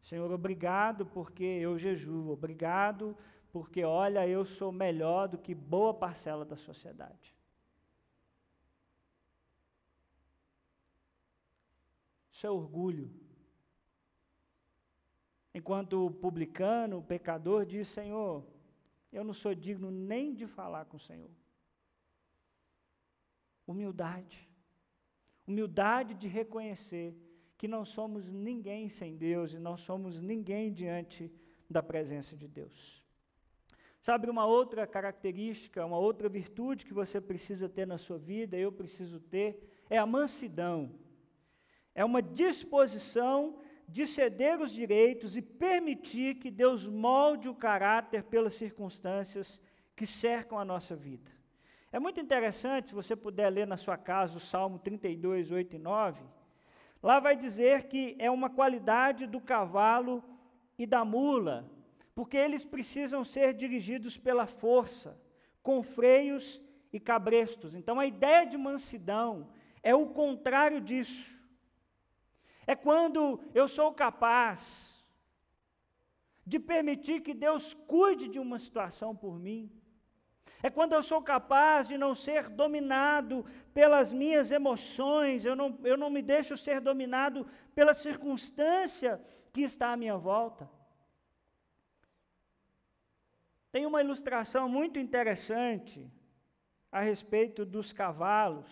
Senhor, 0.02 0.30
obrigado 0.32 1.06
porque 1.06 1.44
eu 1.44 1.78
jejuo, 1.78 2.32
obrigado 2.32 3.16
porque, 3.52 3.85
olha, 3.85 4.26
eu 4.26 4.47
sou 4.47 4.73
melhor 4.73 5.28
do 5.28 5.37
que 5.37 5.54
boa 5.54 5.92
parcela 5.92 6.42
da 6.42 6.56
sociedade. 6.56 7.37
Isso 12.32 12.47
é 12.47 12.50
orgulho. 12.50 13.12
Enquanto 15.54 16.06
o 16.06 16.11
publicano, 16.11 16.99
o 16.99 17.02
pecador, 17.02 17.66
diz: 17.66 17.88
Senhor, 17.88 18.42
eu 19.12 19.23
não 19.23 19.35
sou 19.35 19.54
digno 19.54 19.90
nem 19.90 20.35
de 20.35 20.47
falar 20.47 20.87
com 20.87 20.97
o 20.97 21.00
Senhor. 21.00 21.30
Humildade. 23.66 24.49
Humildade 25.47 26.14
de 26.14 26.26
reconhecer 26.26 27.14
que 27.59 27.68
não 27.68 27.85
somos 27.85 28.30
ninguém 28.32 28.88
sem 28.88 29.14
Deus 29.14 29.52
e 29.52 29.59
não 29.59 29.76
somos 29.76 30.21
ninguém 30.23 30.73
diante 30.73 31.30
da 31.68 31.82
presença 31.82 32.35
de 32.35 32.49
Deus. 32.49 33.01
Sabe 34.02 34.28
uma 34.28 34.44
outra 34.44 34.85
característica, 34.85 35.87
uma 35.87 35.97
outra 35.97 36.28
virtude 36.28 36.85
que 36.85 36.92
você 36.92 37.21
precisa 37.21 37.68
ter 37.68 37.87
na 37.87 37.99
sua 37.99 38.18
vida, 38.18 38.56
eu 38.56 38.73
preciso 38.73 39.21
ter, 39.21 39.62
é 39.88 39.97
a 39.97 40.04
mansidão. 40.04 40.90
É 41.94 42.04
uma 42.04 42.21
disposição 42.21 43.61
de 43.87 44.04
ceder 44.04 44.61
os 44.61 44.73
direitos 44.73 45.37
e 45.37 45.40
permitir 45.40 46.35
que 46.35 46.50
Deus 46.50 46.85
molde 46.85 47.49
o 47.49 47.54
caráter 47.54 48.25
pelas 48.25 48.54
circunstâncias 48.54 49.61
que 49.94 50.04
cercam 50.04 50.59
a 50.59 50.64
nossa 50.64 50.97
vida. 50.97 51.30
É 51.92 52.00
muito 52.00 52.18
interessante, 52.18 52.88
se 52.88 52.94
você 52.94 53.14
puder 53.14 53.50
ler 53.50 53.68
na 53.68 53.76
sua 53.76 53.97
casa 53.97 54.37
o 54.37 54.40
Salmo 54.40 54.80
32, 54.80 55.52
8 55.52 55.76
e 55.76 55.78
9. 55.78 56.25
Lá 57.00 57.21
vai 57.21 57.37
dizer 57.37 57.85
que 57.85 58.16
é 58.18 58.28
uma 58.28 58.50
qualidade 58.50 59.28
do 59.28 59.40
cavalo 59.40 60.25
e 60.76 60.87
da 60.87 61.04
mula, 61.04 61.71
porque 62.14 62.37
eles 62.37 62.64
precisam 62.64 63.25
ser 63.25 63.54
dirigidos 63.54 64.19
pela 64.19 64.47
força, 64.47 65.19
com 65.62 65.83
freios 65.83 66.61
e 66.92 67.00
cabrestos. 67.00 67.75
Então 67.75 67.99
a 67.99 68.07
ideia 68.07 68.45
de 68.45 68.59
mansidão 68.59 69.49
é 69.83 69.95
o 69.95 70.07
contrário 70.09 70.81
disso. 70.81 71.31
É 72.66 72.76
quando 72.76 73.40
eu 73.54 73.66
sou 73.66 73.92
capaz 73.92 74.92
de 76.47 76.59
permitir 76.59 77.21
que 77.21 77.35
Deus 77.35 77.75
cuide 77.87 78.28
de 78.28 78.38
uma 78.38 78.59
situação 78.59 79.14
por 79.16 79.38
mim. 79.38 79.71
É 80.62 80.71
quando 80.71 80.92
eu 80.92 81.02
sou 81.02 81.21
capaz 81.23 81.88
de 81.88 81.99
não 81.99 82.14
ser 82.14 82.49
dominado 82.49 83.45
pelas 83.75 84.12
minhas 84.12 84.52
emoções, 84.52 85.45
eu 85.45 85.57
não, 85.57 85.76
eu 85.83 85.97
não 85.97 86.09
me 86.09 86.23
deixo 86.23 86.57
ser 86.57 86.81
dominado 86.81 87.47
pela 87.75 87.95
circunstância 87.95 89.21
que 89.52 89.62
está 89.62 89.92
à 89.92 89.97
minha 89.97 90.16
volta. 90.16 90.69
Tem 93.73 93.87
uma 93.87 94.02
ilustração 94.02 94.69
muito 94.69 94.99
interessante 94.99 96.07
a 96.93 97.00
respeito 97.00 97.64
dos 97.64 97.91
cavalos. 97.91 98.71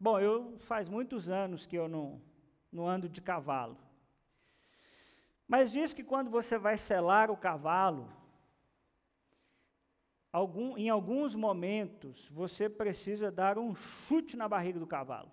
Bom, 0.00 0.18
eu 0.18 0.58
faz 0.58 0.88
muitos 0.88 1.28
anos 1.28 1.64
que 1.64 1.76
eu 1.76 1.88
não, 1.88 2.20
não 2.72 2.88
ando 2.88 3.08
de 3.08 3.22
cavalo. 3.22 3.78
Mas 5.46 5.70
diz 5.70 5.94
que 5.94 6.02
quando 6.02 6.28
você 6.28 6.58
vai 6.58 6.76
selar 6.76 7.30
o 7.30 7.36
cavalo, 7.36 8.12
algum, 10.32 10.76
em 10.76 10.88
alguns 10.88 11.36
momentos 11.36 12.28
você 12.30 12.68
precisa 12.68 13.30
dar 13.30 13.58
um 13.58 13.76
chute 13.76 14.36
na 14.36 14.48
barriga 14.48 14.80
do 14.80 14.86
cavalo. 14.88 15.30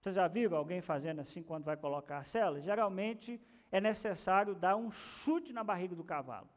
Vocês 0.00 0.16
já 0.16 0.26
viram 0.26 0.56
alguém 0.56 0.80
fazendo 0.80 1.20
assim 1.20 1.40
quando 1.40 1.64
vai 1.64 1.76
colocar 1.76 2.18
a 2.18 2.24
sela? 2.24 2.60
Geralmente 2.60 3.40
é 3.76 3.80
necessário 3.80 4.54
dar 4.54 4.74
um 4.74 4.90
chute 4.90 5.52
na 5.52 5.62
barriga 5.62 5.94
do 5.94 6.02
cavalo. 6.02 6.48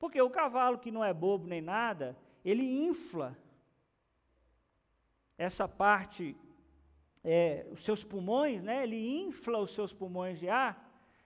Porque 0.00 0.20
o 0.20 0.28
cavalo 0.28 0.80
que 0.80 0.90
não 0.90 1.04
é 1.04 1.14
bobo 1.14 1.46
nem 1.46 1.60
nada, 1.60 2.16
ele 2.44 2.64
infla 2.88 3.38
essa 5.38 5.68
parte, 5.68 6.36
é, 7.22 7.64
os 7.70 7.84
seus 7.84 8.02
pulmões, 8.02 8.60
né? 8.64 8.82
Ele 8.82 8.98
infla 9.22 9.60
os 9.60 9.72
seus 9.72 9.92
pulmões 9.92 10.40
de 10.40 10.48
ar. 10.48 10.72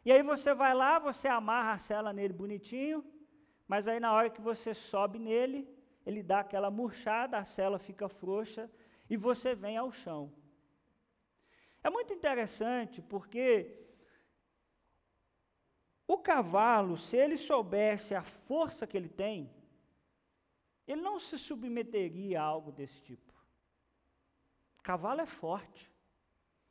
E 0.05 0.13
aí 0.13 0.23
você 0.23 0.53
vai 0.53 0.75
lá, 0.75 0.99
você 0.99 1.27
amarra 1.27 1.73
a 1.73 1.79
sela 1.79 2.13
nele 2.13 2.35
bonitinho, 2.35 3.03
mas 3.67 3.89
aí 3.89 3.99
na 3.99 4.13
hora 4.13 4.29
que 4.29 4.43
você 4.43 4.75
sobe 4.75 5.19
nele, 5.19 5.67
ele 6.05 6.23
dá 6.23 6.41
aquela 6.41 6.71
murchada, 6.71 7.39
a 7.39 7.45
cela 7.45 7.79
fica 7.79 8.11
frouxa 8.11 8.71
e 9.09 9.17
você 9.17 9.55
vem 9.55 9.79
ao 9.79 9.91
chão. 9.91 10.31
É 11.83 11.89
muito 11.89 12.13
interessante 12.13 13.01
porque 13.01 13.88
o 16.09 16.19
cavalo, 16.19 16.97
se 16.97 17.17
ele 17.17 17.37
soubesse 17.37 18.15
a 18.15 18.23
força 18.23 18.87
que 18.87 18.97
ele 18.97 19.09
tem, 19.09 19.49
ele 20.87 21.03
não 21.03 21.21
se 21.21 21.39
submeteria 21.39 22.41
a 22.41 22.45
algo 22.45 22.73
desse 22.73 23.01
tipo. 23.03 23.33
Cavalo 24.83 25.21
é 25.21 25.27
forte. 25.27 25.93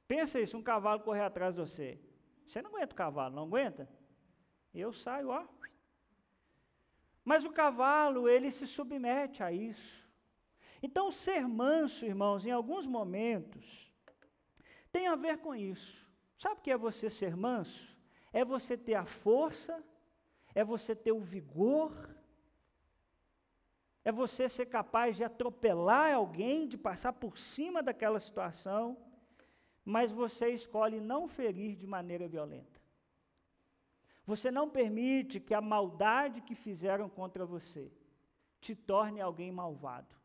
Pensa 0.07 0.39
isso, 0.39 0.57
um 0.57 0.63
cavalo 0.63 1.01
correr 1.01 1.21
atrás 1.21 1.53
de 1.53 1.61
você. 1.61 2.01
Você 2.47 2.61
não 2.61 2.71
aguenta 2.71 2.93
o 2.93 2.97
cavalo, 2.97 3.35
não 3.35 3.43
aguenta? 3.43 3.87
Eu 4.73 4.91
saio, 4.91 5.29
ó, 5.29 5.45
mas 7.27 7.43
o 7.43 7.51
cavalo, 7.51 8.29
ele 8.29 8.49
se 8.49 8.65
submete 8.65 9.43
a 9.43 9.51
isso. 9.51 10.07
Então, 10.81 11.11
ser 11.11 11.45
manso, 11.45 12.05
irmãos, 12.05 12.45
em 12.45 12.51
alguns 12.51 12.87
momentos, 12.87 13.93
tem 14.93 15.07
a 15.07 15.15
ver 15.15 15.39
com 15.39 15.53
isso. 15.53 16.09
Sabe 16.37 16.61
o 16.61 16.63
que 16.63 16.71
é 16.71 16.77
você 16.77 17.09
ser 17.09 17.35
manso? 17.35 17.96
É 18.39 18.43
você 18.45 18.73
ter 18.87 18.93
a 18.93 19.05
força, 19.05 19.73
é 20.53 20.63
você 20.73 20.95
ter 20.95 21.11
o 21.11 21.19
vigor, 21.35 21.91
é 24.09 24.11
você 24.11 24.47
ser 24.47 24.67
capaz 24.67 25.17
de 25.17 25.23
atropelar 25.23 26.13
alguém, 26.13 26.67
de 26.67 26.77
passar 26.77 27.13
por 27.13 27.33
cima 27.37 27.81
daquela 27.81 28.19
situação, 28.19 28.95
mas 29.83 30.11
você 30.11 30.49
escolhe 30.49 30.99
não 30.99 31.27
ferir 31.27 31.75
de 31.75 31.87
maneira 31.87 32.27
violenta. 32.27 32.79
Você 34.23 34.51
não 34.51 34.69
permite 34.69 35.39
que 35.39 35.53
a 35.53 35.61
maldade 35.73 36.41
que 36.41 36.53
fizeram 36.53 37.09
contra 37.09 37.45
você 37.45 37.91
te 38.61 38.75
torne 38.75 39.19
alguém 39.19 39.51
malvado. 39.51 40.15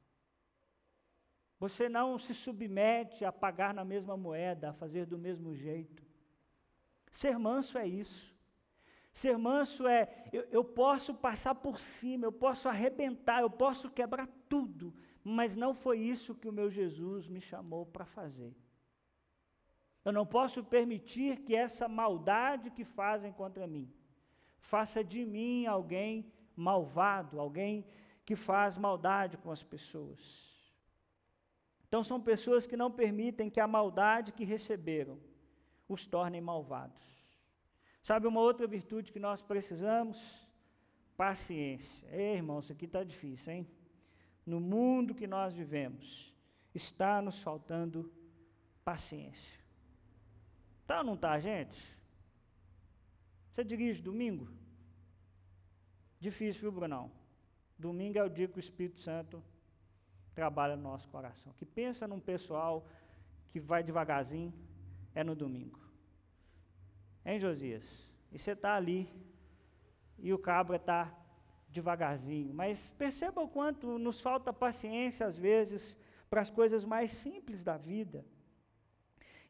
Você 1.59 1.89
não 1.89 2.19
se 2.19 2.35
submete 2.35 3.25
a 3.25 3.33
pagar 3.33 3.73
na 3.73 3.85
mesma 3.85 4.17
moeda, 4.17 4.71
a 4.71 4.73
fazer 4.73 5.07
do 5.07 5.17
mesmo 5.17 5.55
jeito. 5.55 6.02
Ser 7.13 7.39
manso 7.39 7.77
é 7.77 7.87
isso. 7.87 8.35
Ser 9.13 9.37
manso 9.37 9.87
é, 9.87 10.31
eu, 10.33 10.45
eu, 10.51 10.65
posso 10.65 11.13
passar 11.15 11.55
por 11.55 11.79
cima, 11.79 12.25
eu 12.25 12.33
posso 12.33 12.67
arrebentar, 12.69 13.43
eu 13.43 13.51
posso 13.51 13.91
quebrar 13.91 14.27
tudo, 14.49 14.95
mas 15.23 15.55
não 15.55 15.75
foi 15.75 15.99
isso 15.99 16.35
que 16.35 16.49
o 16.49 16.53
meu 16.53 16.71
Jesus 16.71 17.29
me 17.29 17.41
chamou 17.41 17.85
para 17.85 18.07
fazer. 18.07 18.57
Eu 20.03 20.11
não 20.11 20.25
posso 20.25 20.65
permitir 20.65 21.43
que 21.43 21.55
essa 21.55 21.87
maldade 21.87 22.71
que 22.71 22.83
fazem 22.83 23.31
contra 23.31 23.67
mim 23.67 23.93
faça 24.59 25.05
de 25.05 25.25
mim 25.27 25.67
alguém 25.67 26.33
malvado, 26.57 27.39
alguém 27.39 27.85
que 28.25 28.35
faz 28.35 28.79
maldade 28.79 29.37
com 29.37 29.51
as 29.51 29.63
pessoas. 29.63 30.51
Então, 31.87 32.03
são 32.03 32.19
pessoas 32.19 32.67
que 32.67 32.77
não 32.77 32.91
permitem 32.91 33.51
que 33.51 33.61
a 33.61 33.67
maldade 33.67 34.33
que 34.33 34.45
receberam 34.45 35.21
os 35.93 36.07
tornem 36.07 36.41
malvados. 36.41 37.03
Sabe 38.03 38.27
uma 38.27 38.41
outra 38.41 38.67
virtude 38.67 39.13
que 39.13 39.21
nós 39.21 39.41
precisamos? 39.41 40.19
Paciência. 41.17 42.09
Ei, 42.11 42.37
irmão, 42.37 42.59
isso 42.59 42.73
aqui 42.73 42.87
está 42.87 43.05
difícil, 43.05 43.53
hein? 43.53 43.69
No 44.45 44.59
mundo 44.61 45.15
que 45.15 45.27
nós 45.27 45.55
vivemos, 45.55 46.33
está 46.75 47.23
nos 47.23 47.39
faltando 47.41 48.13
paciência. 48.85 49.61
Tá 50.87 50.99
ou 50.99 51.05
não 51.05 51.17
tá, 51.17 51.39
gente? 51.39 51.81
Você 53.51 53.63
dirige 53.63 54.03
domingo? 54.03 54.49
Difícil, 56.19 56.63
viu, 56.63 56.73
Brunão? 56.73 57.13
Domingo 57.79 58.19
é 58.19 58.25
o 58.25 58.29
dia 58.29 58.49
que 58.49 58.59
o 58.59 58.61
Espírito 58.61 58.99
Santo 59.01 59.43
trabalha 60.35 60.77
no 60.77 60.83
nosso 60.83 61.09
coração. 61.09 61.53
Que 61.59 61.67
pensa 61.67 62.09
num 62.09 62.21
pessoal 62.21 62.87
que 63.51 63.61
vai 63.61 63.83
devagarzinho, 63.83 64.53
é 65.15 65.23
no 65.23 65.35
domingo. 65.35 65.82
Hein, 67.25 67.39
Josias? 67.39 67.85
E 68.33 68.39
você 68.39 68.53
está 68.53 68.75
ali, 68.75 69.09
e 70.19 70.33
o 70.33 70.39
cabra 70.39 70.77
está 70.77 71.13
devagarzinho. 71.69 72.53
Mas 72.53 72.91
perceba 72.99 73.41
o 73.41 73.49
quanto 73.49 73.99
nos 73.99 74.21
falta 74.21 74.53
paciência, 74.53 75.27
às 75.27 75.37
vezes, 75.37 75.97
para 76.29 76.41
as 76.41 76.51
coisas 76.51 76.85
mais 76.85 77.11
simples 77.11 77.63
da 77.63 77.77
vida. 77.77 78.25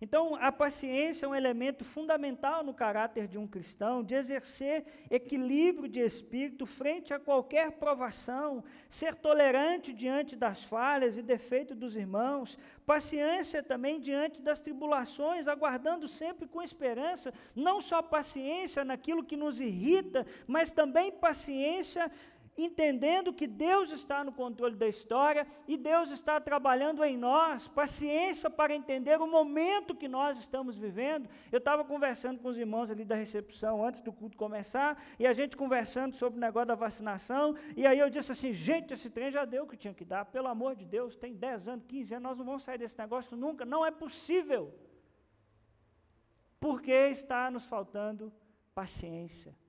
Então, 0.04 0.34
a 0.34 0.50
paciência 0.50 1.26
é 1.26 1.28
um 1.28 1.34
elemento 1.34 1.84
fundamental 1.84 2.64
no 2.64 2.74
caráter 2.74 3.28
de 3.28 3.38
um 3.38 3.46
cristão, 3.46 4.02
de 4.02 4.16
exercer 4.16 4.84
equilíbrio 5.08 5.88
de 5.88 6.00
espírito 6.00 6.66
frente 6.66 7.14
a 7.14 7.20
qualquer 7.20 7.70
provação, 7.70 8.64
ser 8.90 9.14
tolerante 9.14 9.92
diante 9.92 10.34
das 10.34 10.64
falhas 10.64 11.16
e 11.16 11.22
defeitos 11.22 11.76
dos 11.76 11.94
irmãos, 11.94 12.58
paciência 12.84 13.62
também 13.62 14.00
diante 14.00 14.42
das 14.42 14.58
tribulações, 14.58 15.46
aguardando 15.46 16.08
sempre 16.08 16.48
com 16.48 16.60
esperança, 16.60 17.32
não 17.54 17.80
só 17.80 18.02
paciência 18.02 18.84
naquilo 18.84 19.22
que 19.22 19.36
nos 19.36 19.60
irrita, 19.60 20.26
mas 20.48 20.72
também 20.72 21.12
paciência 21.12 22.10
entendendo 22.56 23.32
que 23.32 23.46
Deus 23.46 23.90
está 23.90 24.22
no 24.22 24.32
controle 24.32 24.76
da 24.76 24.86
história 24.86 25.46
e 25.66 25.76
Deus 25.76 26.10
está 26.10 26.40
trabalhando 26.40 27.02
em 27.02 27.16
nós, 27.16 27.66
paciência 27.68 28.50
para 28.50 28.74
entender 28.74 29.18
o 29.20 29.26
momento 29.26 29.94
que 29.94 30.06
nós 30.06 30.38
estamos 30.38 30.76
vivendo. 30.76 31.28
Eu 31.50 31.58
estava 31.58 31.84
conversando 31.84 32.40
com 32.40 32.48
os 32.48 32.58
irmãos 32.58 32.90
ali 32.90 33.04
da 33.04 33.14
recepção 33.14 33.84
antes 33.84 34.00
do 34.00 34.12
culto 34.12 34.36
começar, 34.36 35.02
e 35.18 35.26
a 35.26 35.32
gente 35.32 35.56
conversando 35.56 36.14
sobre 36.14 36.38
o 36.38 36.40
negócio 36.40 36.68
da 36.68 36.74
vacinação, 36.74 37.56
e 37.76 37.86
aí 37.86 37.98
eu 37.98 38.10
disse 38.10 38.32
assim: 38.32 38.52
gente, 38.52 38.92
esse 38.92 39.08
trem 39.08 39.30
já 39.30 39.44
deu 39.44 39.64
o 39.64 39.68
que 39.68 39.76
tinha 39.76 39.94
que 39.94 40.04
dar, 40.04 40.26
pelo 40.26 40.48
amor 40.48 40.76
de 40.76 40.84
Deus, 40.84 41.16
tem 41.16 41.34
10 41.34 41.68
anos, 41.68 41.84
15 41.86 42.14
anos, 42.14 42.28
nós 42.28 42.38
não 42.38 42.44
vamos 42.44 42.64
sair 42.64 42.78
desse 42.78 42.98
negócio 42.98 43.36
nunca, 43.36 43.64
não 43.64 43.84
é 43.84 43.90
possível. 43.90 44.74
Porque 46.60 46.92
está 46.92 47.50
nos 47.50 47.64
faltando 47.66 48.32
paciência. 48.74 49.61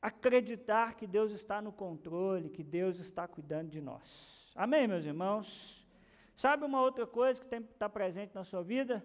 Acreditar 0.00 0.94
que 0.94 1.06
Deus 1.06 1.32
está 1.32 1.60
no 1.60 1.72
controle, 1.72 2.48
que 2.48 2.62
Deus 2.62 2.98
está 2.98 3.28
cuidando 3.28 3.70
de 3.70 3.80
nós. 3.80 4.50
Amém, 4.54 4.88
meus 4.88 5.04
irmãos? 5.04 5.86
Sabe 6.34 6.64
uma 6.64 6.80
outra 6.80 7.06
coisa 7.06 7.40
que 7.40 7.54
está 7.54 7.88
presente 7.88 8.34
na 8.34 8.44
sua 8.44 8.62
vida? 8.62 9.04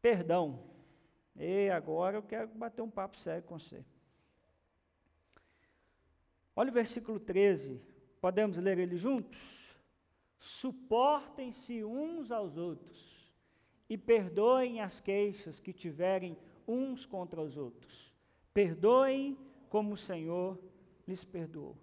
Perdão. 0.00 0.62
E 1.36 1.68
agora 1.70 2.16
eu 2.16 2.22
quero 2.22 2.48
bater 2.48 2.82
um 2.82 2.90
papo 2.90 3.18
sério 3.18 3.42
com 3.42 3.58
você. 3.58 3.84
Olha 6.56 6.70
o 6.70 6.74
versículo 6.74 7.18
13. 7.18 7.80
Podemos 8.20 8.56
ler 8.56 8.78
ele 8.78 8.96
juntos? 8.96 9.38
Suportem-se 10.38 11.84
uns 11.84 12.30
aos 12.30 12.56
outros 12.56 13.32
e 13.88 13.98
perdoem 13.98 14.80
as 14.80 15.00
queixas 15.00 15.60
que 15.60 15.72
tiverem 15.72 16.36
uns 16.66 17.04
contra 17.04 17.40
os 17.40 17.56
outros. 17.56 18.13
Perdoem 18.54 19.36
como 19.68 19.94
o 19.94 19.98
Senhor 19.98 20.58
lhes 21.06 21.24
perdoou. 21.24 21.76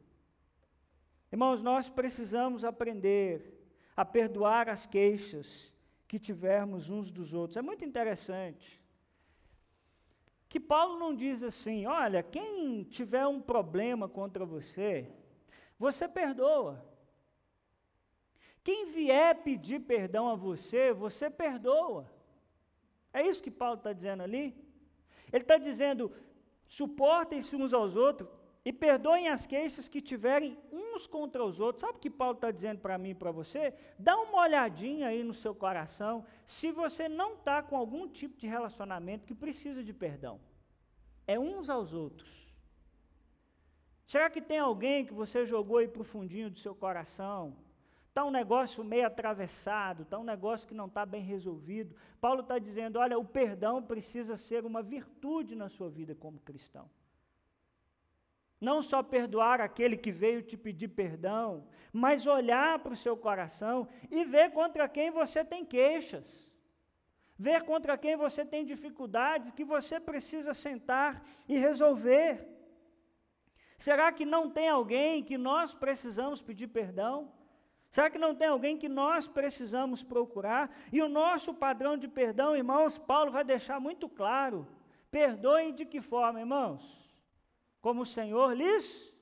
Irmãos, 1.32 1.62
nós 1.62 1.90
precisamos 1.90 2.66
aprender 2.66 3.62
a 3.96 4.04
perdoar 4.04 4.70
as 4.70 4.88
queixas 4.88 5.72
que 6.08 6.18
tivermos 6.18 6.90
uns 6.90 7.12
dos 7.12 7.34
outros. 7.34 7.58
É 7.58 7.62
muito 7.62 7.86
interessante 7.86 8.82
que 10.50 10.60
Paulo 10.60 11.00
não 11.00 11.16
diz 11.16 11.44
assim: 11.44 11.86
olha, 11.86 12.22
quem 12.22 12.84
tiver 12.84 13.26
um 13.26 13.42
problema 13.42 14.10
contra 14.10 14.46
você, 14.46 15.10
você 15.80 16.08
perdoa. 16.08 16.86
Quem 18.64 18.92
vier 18.92 19.42
pedir 19.44 19.80
perdão 19.80 20.30
a 20.30 20.36
você, 20.36 20.92
você 20.92 21.30
perdoa. 21.30 22.12
É 23.14 23.26
isso 23.26 23.42
que 23.42 23.50
Paulo 23.50 23.78
está 23.78 23.94
dizendo 23.94 24.24
ali. 24.24 24.54
Ele 25.32 25.44
está 25.44 25.58
dizendo: 25.58 26.14
suportem-se 26.78 27.54
uns 27.54 27.74
aos 27.74 27.98
outros 27.98 28.30
e 28.64 28.72
perdoem 28.72 29.28
as 29.28 29.46
queixas 29.46 29.90
que 29.90 30.02
tiverem 30.02 30.58
uns 30.72 31.06
contra 31.06 31.44
os 31.44 31.60
outros. 31.60 31.82
Sabe 31.82 31.98
o 31.98 32.02
que 32.02 32.10
Paulo 32.10 32.36
está 32.36 32.50
dizendo 32.50 32.80
para 32.80 32.98
mim 32.98 33.10
e 33.10 33.16
para 33.16 33.30
você? 33.30 33.74
Dá 34.00 34.18
uma 34.18 34.40
olhadinha 34.40 35.08
aí 35.08 35.22
no 35.22 35.34
seu 35.34 35.54
coração 35.54 36.26
se 36.46 36.72
você 36.72 37.10
não 37.10 37.34
está 37.34 37.62
com 37.62 37.76
algum 37.76 38.08
tipo 38.08 38.38
de 38.38 38.48
relacionamento 38.48 39.26
que 39.26 39.36
precisa 39.36 39.84
de 39.84 39.92
perdão. 39.92 40.40
É 41.28 41.38
uns 41.38 41.70
aos 41.70 41.92
outros. 41.92 42.32
Será 44.08 44.30
que 44.30 44.42
tem 44.42 44.60
alguém 44.60 45.06
que 45.06 45.14
você 45.14 45.46
jogou 45.46 45.78
aí 45.78 45.90
para 45.90 46.02
o 46.02 46.06
fundinho 46.06 46.50
do 46.50 46.60
seu 46.60 46.74
coração? 46.74 47.58
Está 48.12 48.26
um 48.26 48.30
negócio 48.30 48.84
meio 48.84 49.08
atravessado, 49.08 50.04
está 50.04 50.20
um 50.20 50.24
negócio 50.26 50.68
que 50.68 50.74
não 50.74 50.88
está 50.88 51.06
bem 51.06 51.24
resolvido. 51.24 51.96
Paulo 52.20 52.42
está 52.42 52.60
dizendo: 52.60 53.00
olha, 53.00 53.18
o 53.18 53.24
perdão 53.24 53.82
precisa 53.82 54.36
ser 54.36 54.66
uma 54.66 54.84
virtude 54.84 55.56
na 55.56 55.70
sua 55.70 55.90
vida 55.90 56.14
como 56.14 56.38
cristão. 56.42 56.90
Não 58.60 58.82
só 58.82 59.02
perdoar 59.02 59.62
aquele 59.62 59.96
que 59.96 60.12
veio 60.12 60.44
te 60.44 60.58
pedir 60.58 60.90
perdão, 60.90 61.66
mas 61.94 62.28
olhar 62.28 62.80
para 62.80 62.92
o 62.92 62.98
seu 62.98 63.16
coração 63.16 63.88
e 64.12 64.26
ver 64.26 64.52
contra 64.52 64.90
quem 64.90 65.10
você 65.10 65.46
tem 65.46 65.64
queixas. 65.64 66.46
Ver 67.40 67.64
contra 67.64 67.98
quem 67.98 68.18
você 68.18 68.44
tem 68.44 68.66
dificuldades 68.66 69.52
que 69.52 69.64
você 69.64 70.02
precisa 70.02 70.54
sentar 70.54 71.24
e 71.48 71.58
resolver. 71.58 72.46
Será 73.78 74.12
que 74.12 74.26
não 74.26 74.50
tem 74.50 74.68
alguém 74.68 75.24
que 75.24 75.38
nós 75.38 75.74
precisamos 75.74 76.42
pedir 76.42 76.68
perdão? 76.68 77.32
Será 77.92 78.10
que 78.10 78.18
não 78.18 78.34
tem 78.34 78.48
alguém 78.48 78.78
que 78.78 78.88
nós 78.88 79.28
precisamos 79.28 80.02
procurar? 80.02 80.74
E 80.94 81.02
o 81.02 81.10
nosso 81.10 81.54
padrão 81.54 81.98
de 81.98 82.08
perdão, 82.08 82.56
irmãos, 82.56 82.98
Paulo 82.98 83.34
vai 83.34 83.44
deixar 83.44 83.82
muito 83.82 84.08
claro. 84.08 84.66
Perdoem 85.12 85.74
de 85.74 85.86
que 85.86 86.00
forma, 86.00 86.40
irmãos? 86.40 86.82
Como 87.82 88.04
o 88.04 88.06
Senhor 88.06 88.56
lhes 88.56 89.14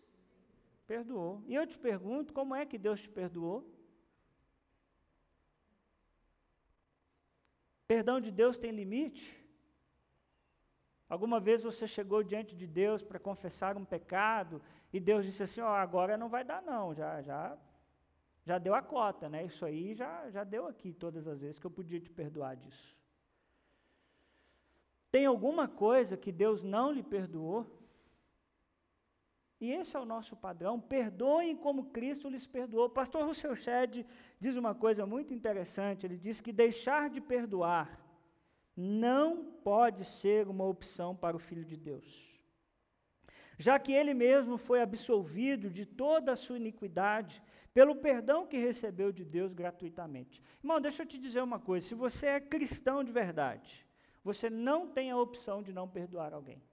perdoou. 0.86 1.42
E 1.48 1.56
eu 1.56 1.66
te 1.66 1.80
pergunto, 1.80 2.32
como 2.32 2.54
é 2.54 2.64
que 2.64 2.78
Deus 2.78 3.02
te 3.02 3.10
perdoou? 3.10 3.68
Perdão 7.88 8.22
de 8.22 8.30
Deus 8.30 8.56
tem 8.56 8.70
limite? 8.70 9.36
Alguma 11.10 11.40
vez 11.40 11.64
você 11.64 11.88
chegou 11.88 12.22
diante 12.22 12.56
de 12.56 12.68
Deus 12.68 13.02
para 13.02 13.18
confessar 13.18 13.76
um 13.76 13.84
pecado 13.84 14.62
e 14.94 15.00
Deus 15.00 15.26
disse 15.26 15.42
assim: 15.42 15.60
Ó, 15.60 15.72
oh, 15.72 15.74
agora 15.74 16.16
não 16.16 16.30
vai 16.30 16.44
dar, 16.44 16.62
não, 16.62 16.94
já, 16.94 17.20
já 17.24 17.58
já 18.50 18.58
deu 18.58 18.74
a 18.74 18.82
cota, 18.82 19.30
né? 19.30 19.46
Isso 19.46 19.64
aí 19.64 19.94
já, 19.94 20.12
já 20.36 20.44
deu 20.44 20.64
aqui 20.68 20.92
todas 20.92 21.28
as 21.28 21.40
vezes 21.40 21.60
que 21.60 21.68
eu 21.68 21.76
podia 21.80 22.00
te 22.00 22.10
perdoar 22.10 22.56
disso. 22.56 22.88
Tem 25.12 25.26
alguma 25.28 25.68
coisa 25.68 26.18
que 26.18 26.32
Deus 26.32 26.64
não 26.64 26.92
lhe 26.92 27.04
perdoou? 27.04 27.60
E 29.62 29.72
esse 29.72 29.96
é 29.96 30.00
o 30.00 30.12
nosso 30.14 30.36
padrão. 30.36 30.80
Perdoem 30.80 31.56
como 31.56 31.92
Cristo 31.92 32.28
lhes 32.28 32.48
perdoou. 32.48 32.86
O 32.88 32.98
pastor 33.00 33.24
Russell 33.28 33.56
Shedd 33.56 34.04
diz 34.40 34.56
uma 34.56 34.74
coisa 34.74 35.06
muito 35.06 35.32
interessante. 35.32 36.08
Ele 36.08 36.18
diz 36.18 36.42
que 36.42 36.52
deixar 36.52 37.08
de 37.08 37.22
perdoar 37.22 37.88
não 38.76 39.46
pode 39.70 40.04
ser 40.06 40.48
uma 40.48 40.64
opção 40.64 41.16
para 41.16 41.36
o 41.36 41.40
Filho 41.48 41.66
de 41.66 41.78
Deus 41.78 42.39
já 43.60 43.78
que 43.78 43.92
ele 43.92 44.14
mesmo 44.14 44.58
foi 44.58 44.82
absolvido 44.82 45.70
de 45.70 45.86
toda 45.86 46.32
a 46.32 46.38
sua 46.38 46.56
iniquidade 46.56 47.44
pelo 47.74 47.94
perdão 47.94 48.48
que 48.48 48.58
recebeu 48.58 49.12
de 49.12 49.26
Deus 49.26 49.54
gratuitamente. 49.54 50.42
Irmão, 50.64 50.80
deixa 50.80 51.04
eu 51.04 51.06
te 51.06 51.20
dizer 51.20 51.44
uma 51.44 51.60
coisa: 51.60 51.86
se 51.86 51.94
você 51.94 52.28
é 52.28 52.40
cristão 52.40 53.04
de 53.04 53.12
verdade, 53.12 53.86
você 54.24 54.50
não 54.50 54.88
tem 54.88 55.12
a 55.12 55.18
opção 55.18 55.62
de 55.62 55.74
não 55.74 55.90
perdoar 55.90 56.34
alguém. 56.34 56.64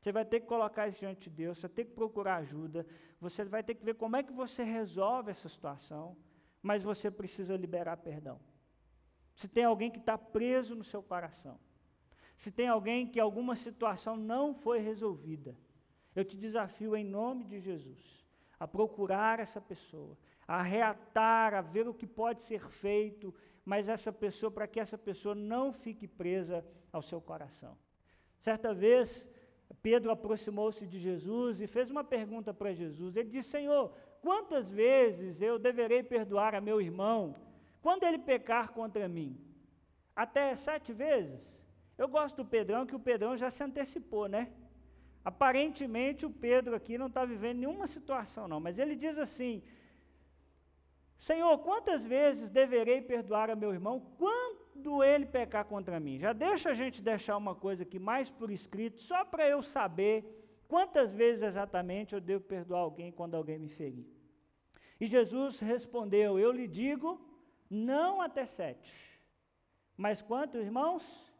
Você 0.00 0.10
vai 0.10 0.24
ter 0.24 0.40
que 0.40 0.46
colocar 0.46 0.88
isso 0.88 0.98
diante 0.98 1.30
de 1.30 1.36
Deus, 1.36 1.58
você 1.58 1.68
vai 1.68 1.76
ter 1.76 1.84
que 1.84 1.92
procurar 1.92 2.38
ajuda, 2.38 2.84
você 3.20 3.44
vai 3.44 3.62
ter 3.62 3.76
que 3.76 3.84
ver 3.84 3.94
como 3.94 4.16
é 4.16 4.24
que 4.24 4.32
você 4.32 4.64
resolve 4.64 5.30
essa 5.30 5.48
situação, 5.48 6.16
mas 6.60 6.82
você 6.82 7.12
precisa 7.12 7.56
liberar 7.56 7.96
perdão. 7.98 8.40
Se 9.36 9.46
tem 9.46 9.62
alguém 9.62 9.88
que 9.88 10.00
está 10.00 10.18
preso 10.18 10.74
no 10.74 10.82
seu 10.82 11.00
coração, 11.00 11.60
se 12.36 12.50
tem 12.50 12.68
alguém 12.68 13.06
que 13.06 13.20
alguma 13.20 13.56
situação 13.56 14.16
não 14.16 14.54
foi 14.54 14.78
resolvida, 14.78 15.56
eu 16.14 16.24
te 16.24 16.36
desafio 16.36 16.94
em 16.96 17.04
nome 17.04 17.44
de 17.44 17.60
Jesus 17.60 18.22
a 18.62 18.68
procurar 18.68 19.40
essa 19.40 19.60
pessoa, 19.60 20.16
a 20.46 20.62
reatar, 20.62 21.52
a 21.52 21.60
ver 21.60 21.88
o 21.88 21.94
que 21.94 22.06
pode 22.06 22.42
ser 22.42 22.68
feito, 22.68 23.34
mas 23.64 23.88
essa 23.88 24.12
pessoa, 24.12 24.52
para 24.52 24.68
que 24.68 24.78
essa 24.78 24.96
pessoa 24.96 25.34
não 25.34 25.72
fique 25.72 26.06
presa 26.06 26.64
ao 26.92 27.02
seu 27.02 27.20
coração. 27.20 27.76
Certa 28.38 28.72
vez, 28.72 29.26
Pedro 29.82 30.12
aproximou-se 30.12 30.86
de 30.86 31.00
Jesus 31.00 31.60
e 31.60 31.66
fez 31.66 31.90
uma 31.90 32.04
pergunta 32.04 32.54
para 32.54 32.72
Jesus. 32.72 33.16
Ele 33.16 33.30
disse: 33.30 33.50
Senhor, 33.50 33.92
quantas 34.20 34.70
vezes 34.70 35.42
eu 35.42 35.58
deverei 35.58 36.04
perdoar 36.04 36.54
a 36.54 36.60
meu 36.60 36.80
irmão 36.80 37.34
quando 37.80 38.04
ele 38.04 38.18
pecar 38.18 38.72
contra 38.72 39.08
mim? 39.08 39.40
Até 40.14 40.54
sete 40.54 40.92
vezes? 40.92 41.60
Eu 41.96 42.08
gosto 42.08 42.36
do 42.36 42.44
Pedrão, 42.44 42.86
que 42.86 42.96
o 42.96 43.00
Pedrão 43.00 43.36
já 43.36 43.50
se 43.50 43.62
antecipou, 43.62 44.28
né? 44.28 44.50
Aparentemente 45.24 46.26
o 46.26 46.30
Pedro 46.30 46.74
aqui 46.74 46.98
não 46.98 47.06
está 47.06 47.24
vivendo 47.24 47.58
nenhuma 47.58 47.86
situação, 47.86 48.48
não, 48.48 48.58
mas 48.58 48.78
ele 48.78 48.96
diz 48.96 49.18
assim: 49.18 49.62
Senhor, 51.16 51.56
quantas 51.58 52.04
vezes 52.04 52.50
deverei 52.50 53.00
perdoar 53.00 53.48
a 53.48 53.54
meu 53.54 53.72
irmão 53.72 54.00
quando 54.18 55.04
ele 55.04 55.24
pecar 55.24 55.64
contra 55.64 56.00
mim? 56.00 56.18
Já 56.18 56.32
deixa 56.32 56.70
a 56.70 56.74
gente 56.74 57.00
deixar 57.00 57.36
uma 57.36 57.54
coisa 57.54 57.84
aqui 57.84 57.98
mais 57.98 58.30
por 58.30 58.50
escrito, 58.50 59.00
só 59.00 59.24
para 59.24 59.48
eu 59.48 59.62
saber 59.62 60.24
quantas 60.66 61.14
vezes 61.14 61.42
exatamente 61.42 62.14
eu 62.14 62.20
devo 62.20 62.42
perdoar 62.44 62.80
alguém 62.80 63.12
quando 63.12 63.36
alguém 63.36 63.58
me 63.58 63.68
ferir. 63.68 64.06
E 65.00 65.06
Jesus 65.06 65.60
respondeu: 65.60 66.38
Eu 66.38 66.50
lhe 66.50 66.66
digo, 66.66 67.20
não 67.70 68.20
até 68.20 68.44
sete. 68.44 68.92
Mas 69.96 70.20
quanto, 70.20 70.58
irmãos? 70.58 71.31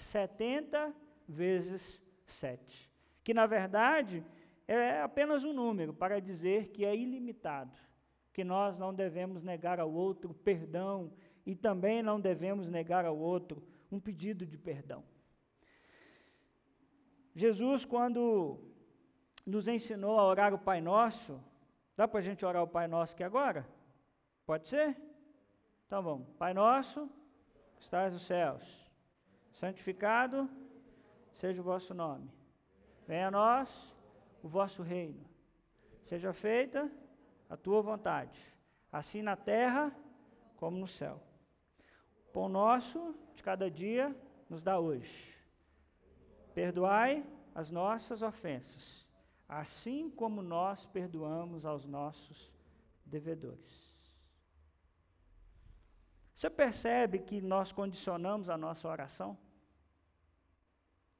Setenta 0.00 0.94
vezes 1.28 2.00
sete 2.24 2.90
que 3.22 3.34
na 3.34 3.46
verdade 3.46 4.24
é 4.66 5.02
apenas 5.02 5.44
um 5.44 5.52
número 5.52 5.92
para 5.92 6.20
dizer 6.20 6.68
que 6.68 6.84
é 6.84 6.96
ilimitado, 6.96 7.76
que 8.32 8.44
nós 8.44 8.78
não 8.78 8.94
devemos 8.94 9.42
negar 9.42 9.80
ao 9.80 9.92
outro 9.92 10.32
perdão 10.32 11.12
e 11.44 11.54
também 11.54 12.02
não 12.02 12.20
devemos 12.20 12.68
negar 12.68 13.04
ao 13.04 13.16
outro 13.16 13.62
um 13.90 13.98
pedido 13.98 14.46
de 14.46 14.56
perdão. 14.56 15.04
Jesus, 17.34 17.84
quando 17.84 18.60
nos 19.46 19.66
ensinou 19.66 20.18
a 20.18 20.24
orar 20.24 20.54
o 20.54 20.58
Pai 20.58 20.80
Nosso, 20.80 21.40
dá 21.96 22.06
para 22.06 22.20
a 22.20 22.22
gente 22.22 22.44
orar 22.44 22.62
o 22.62 22.68
Pai 22.68 22.86
Nosso 22.86 23.14
aqui 23.14 23.24
agora? 23.24 23.66
Pode 24.46 24.68
ser? 24.68 24.96
Então 25.86 26.02
vamos. 26.02 26.28
Pai 26.38 26.54
Nosso, 26.54 27.08
que 27.76 27.82
estás 27.82 28.12
nos 28.12 28.22
céus, 28.22 28.89
santificado 29.52 30.48
seja 31.34 31.60
o 31.60 31.64
vosso 31.64 31.94
nome. 31.94 32.30
Venha 33.06 33.28
a 33.28 33.30
nós 33.30 33.94
o 34.42 34.48
vosso 34.48 34.82
reino. 34.82 35.24
Seja 36.04 36.32
feita 36.32 36.90
a 37.48 37.56
tua 37.56 37.82
vontade, 37.82 38.40
assim 38.92 39.22
na 39.22 39.36
terra 39.36 39.94
como 40.56 40.76
no 40.76 40.86
céu. 40.86 41.20
O 42.28 42.32
pão 42.32 42.48
nosso 42.48 43.14
de 43.34 43.42
cada 43.42 43.70
dia 43.70 44.14
nos 44.48 44.62
dá 44.62 44.78
hoje. 44.78 45.34
Perdoai 46.54 47.24
as 47.54 47.70
nossas 47.70 48.22
ofensas, 48.22 49.06
assim 49.48 50.10
como 50.10 50.42
nós 50.42 50.86
perdoamos 50.86 51.64
aos 51.64 51.84
nossos 51.84 52.52
devedores. 53.04 53.89
Você 56.40 56.48
percebe 56.48 57.18
que 57.18 57.38
nós 57.38 57.70
condicionamos 57.70 58.48
a 58.48 58.56
nossa 58.56 58.88
oração? 58.88 59.36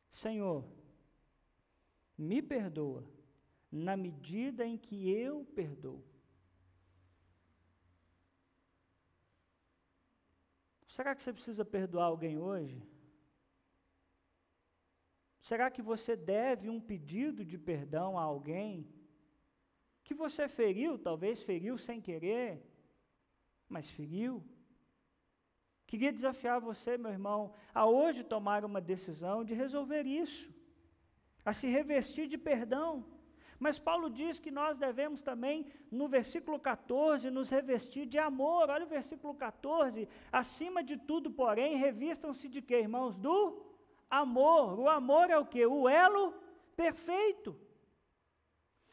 Senhor, 0.08 0.64
me 2.16 2.40
perdoa 2.40 3.04
na 3.70 3.98
medida 3.98 4.64
em 4.64 4.78
que 4.78 5.10
eu 5.10 5.44
perdoo. 5.54 6.02
Será 10.88 11.14
que 11.14 11.20
você 11.20 11.34
precisa 11.34 11.66
perdoar 11.66 12.06
alguém 12.06 12.38
hoje? 12.38 12.82
Será 15.42 15.70
que 15.70 15.82
você 15.82 16.16
deve 16.16 16.70
um 16.70 16.80
pedido 16.80 17.44
de 17.44 17.58
perdão 17.58 18.18
a 18.18 18.22
alguém 18.22 18.90
que 20.02 20.14
você 20.14 20.48
feriu, 20.48 20.98
talvez 20.98 21.42
feriu 21.42 21.76
sem 21.76 22.00
querer, 22.00 22.66
mas 23.68 23.90
feriu? 23.90 24.42
Queria 25.90 26.12
desafiar 26.12 26.60
você, 26.60 26.96
meu 26.96 27.10
irmão, 27.10 27.52
a 27.74 27.84
hoje 27.84 28.22
tomar 28.22 28.64
uma 28.64 28.80
decisão 28.80 29.38
de 29.44 29.54
resolver 29.62 30.04
isso, 30.06 30.48
a 31.44 31.52
se 31.52 31.66
revestir 31.66 32.28
de 32.28 32.38
perdão. 32.38 33.04
Mas 33.58 33.76
Paulo 33.76 34.08
diz 34.08 34.38
que 34.38 34.52
nós 34.52 34.78
devemos 34.78 35.20
também, 35.20 35.66
no 35.90 36.06
versículo 36.06 36.60
14, 36.60 37.28
nos 37.28 37.50
revestir 37.50 38.06
de 38.06 38.18
amor. 38.18 38.70
Olha 38.70 38.86
o 38.86 38.94
versículo 38.98 39.34
14. 39.34 40.08
Acima 40.30 40.80
de 40.90 40.96
tudo, 40.96 41.28
porém, 41.28 41.76
revistam-se 41.76 42.46
de 42.48 42.62
quê, 42.62 42.76
irmãos? 42.78 43.16
Do 43.16 43.60
amor. 44.08 44.78
O 44.78 44.88
amor 44.88 45.28
é 45.28 45.38
o 45.38 45.44
que? 45.44 45.66
O 45.66 45.88
elo 45.88 46.32
perfeito. 46.76 47.50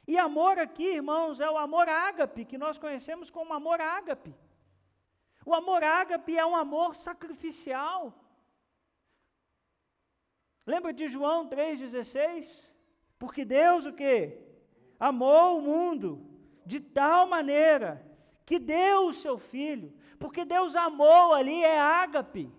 E 0.07 0.17
amor 0.17 0.57
aqui, 0.57 0.87
irmãos, 0.95 1.39
é 1.39 1.49
o 1.49 1.59
amor 1.59 1.87
ágape, 1.87 2.43
que 2.43 2.57
nós 2.57 2.79
conhecemos 2.79 3.29
como 3.29 3.53
amor 3.53 3.79
ágape. 3.79 4.33
O 5.49 5.53
amor 5.53 5.81
ágape 5.83 6.37
é 6.37 6.45
um 6.45 6.57
amor 6.57 6.95
sacrificial. 6.95 8.13
Lembra 10.65 10.91
de 10.91 11.07
João 11.07 11.47
3,16? 11.47 12.69
Porque 13.17 13.45
Deus 13.45 13.85
o 13.85 13.93
quê? 13.93 14.47
amou 14.99 15.57
o 15.57 15.61
mundo 15.61 16.09
de 16.65 16.79
tal 16.79 17.27
maneira 17.27 18.05
que 18.45 18.59
deu 18.59 19.07
o 19.07 19.13
seu 19.13 19.37
filho, 19.37 19.93
porque 20.19 20.43
Deus 20.43 20.75
amou 20.75 21.33
ali 21.33 21.63
é 21.63 21.79
ágape. 21.79 22.51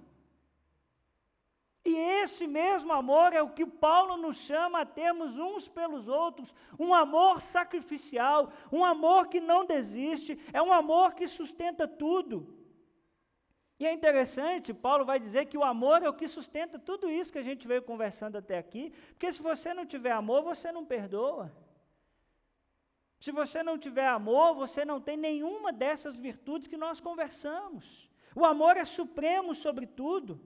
E 1.85 1.94
esse 1.94 2.46
mesmo 2.46 2.92
amor 2.92 3.33
é 3.33 3.42
o 3.42 3.51
que 3.51 3.66
Paulo 3.66 4.16
nos 4.16 4.37
chama 4.37 4.81
a 4.81 4.87
termos 4.87 5.38
uns 5.38 5.68
pelos 5.68 6.09
outros, 6.09 6.55
um 6.79 6.94
amor 6.94 7.40
sacrificial, 7.40 8.51
um 8.70 8.85
amor 8.85 9.29
que 9.29 9.40
não 9.40 9.64
desiste, 9.64 10.38
é 10.53 10.62
um 10.62 10.72
amor 10.72 11.14
que 11.14 11.27
sustenta 11.27 11.88
tudo. 11.88 12.58
E 13.79 13.87
é 13.87 13.93
interessante, 13.93 14.75
Paulo 14.75 15.05
vai 15.05 15.21
dizer 15.21 15.47
que 15.47 15.57
o 15.57 15.62
amor 15.62 16.03
é 16.03 16.09
o 16.09 16.12
que 16.14 16.27
sustenta 16.27 16.79
tudo 16.79 17.09
isso 17.09 17.33
que 17.33 17.38
a 17.38 17.43
gente 17.43 17.67
veio 17.67 17.81
conversando 17.83 18.37
até 18.37 18.59
aqui, 18.59 18.93
porque 19.11 19.31
se 19.31 19.41
você 19.41 19.73
não 19.73 19.87
tiver 19.87 20.11
amor, 20.11 20.43
você 20.43 20.73
não 20.73 20.85
perdoa. 20.85 21.53
Se 23.21 23.31
você 23.31 23.62
não 23.62 23.79
tiver 23.79 24.07
amor, 24.07 24.55
você 24.55 24.85
não 24.85 25.01
tem 25.01 25.17
nenhuma 25.17 25.73
dessas 25.73 26.17
virtudes 26.17 26.67
que 26.67 26.77
nós 26.77 27.01
conversamos. 27.01 28.09
O 28.35 28.45
amor 28.45 28.77
é 28.77 28.85
supremo 28.85 29.55
sobre 29.55 29.87
tudo. 29.87 30.41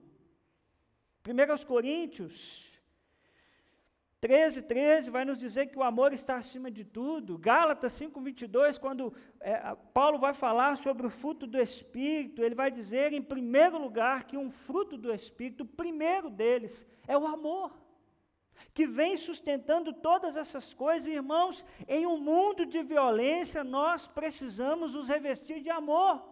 1 1.25 1.65
Coríntios 1.65 2.72
13, 4.23 4.61
13 4.61 5.09
vai 5.09 5.25
nos 5.25 5.37
dizer 5.37 5.67
que 5.67 5.77
o 5.77 5.83
amor 5.83 6.13
está 6.13 6.37
acima 6.37 6.71
de 6.71 6.85
tudo. 6.85 7.37
Gálatas 7.37 7.91
5, 7.91 8.21
22, 8.21 8.77
quando 8.77 9.13
é, 9.41 9.75
Paulo 9.93 10.17
vai 10.17 10.33
falar 10.33 10.77
sobre 10.77 11.05
o 11.05 11.09
fruto 11.09 11.45
do 11.45 11.59
Espírito, 11.59 12.41
ele 12.41 12.55
vai 12.55 12.71
dizer, 12.71 13.11
em 13.11 13.21
primeiro 13.21 13.77
lugar, 13.77 14.23
que 14.23 14.37
um 14.37 14.49
fruto 14.49 14.95
do 14.95 15.13
Espírito, 15.13 15.65
o 15.65 15.67
primeiro 15.67 16.29
deles, 16.29 16.87
é 17.05 17.17
o 17.17 17.27
amor 17.27 17.77
que 18.73 18.87
vem 18.87 19.17
sustentando 19.17 19.91
todas 19.91 20.37
essas 20.37 20.73
coisas, 20.73 21.05
irmãos, 21.05 21.65
em 21.85 22.05
um 22.05 22.17
mundo 22.17 22.65
de 22.65 22.81
violência, 22.81 23.61
nós 23.61 24.07
precisamos 24.07 24.93
nos 24.93 25.09
revestir 25.09 25.59
de 25.59 25.69
amor. 25.69 26.23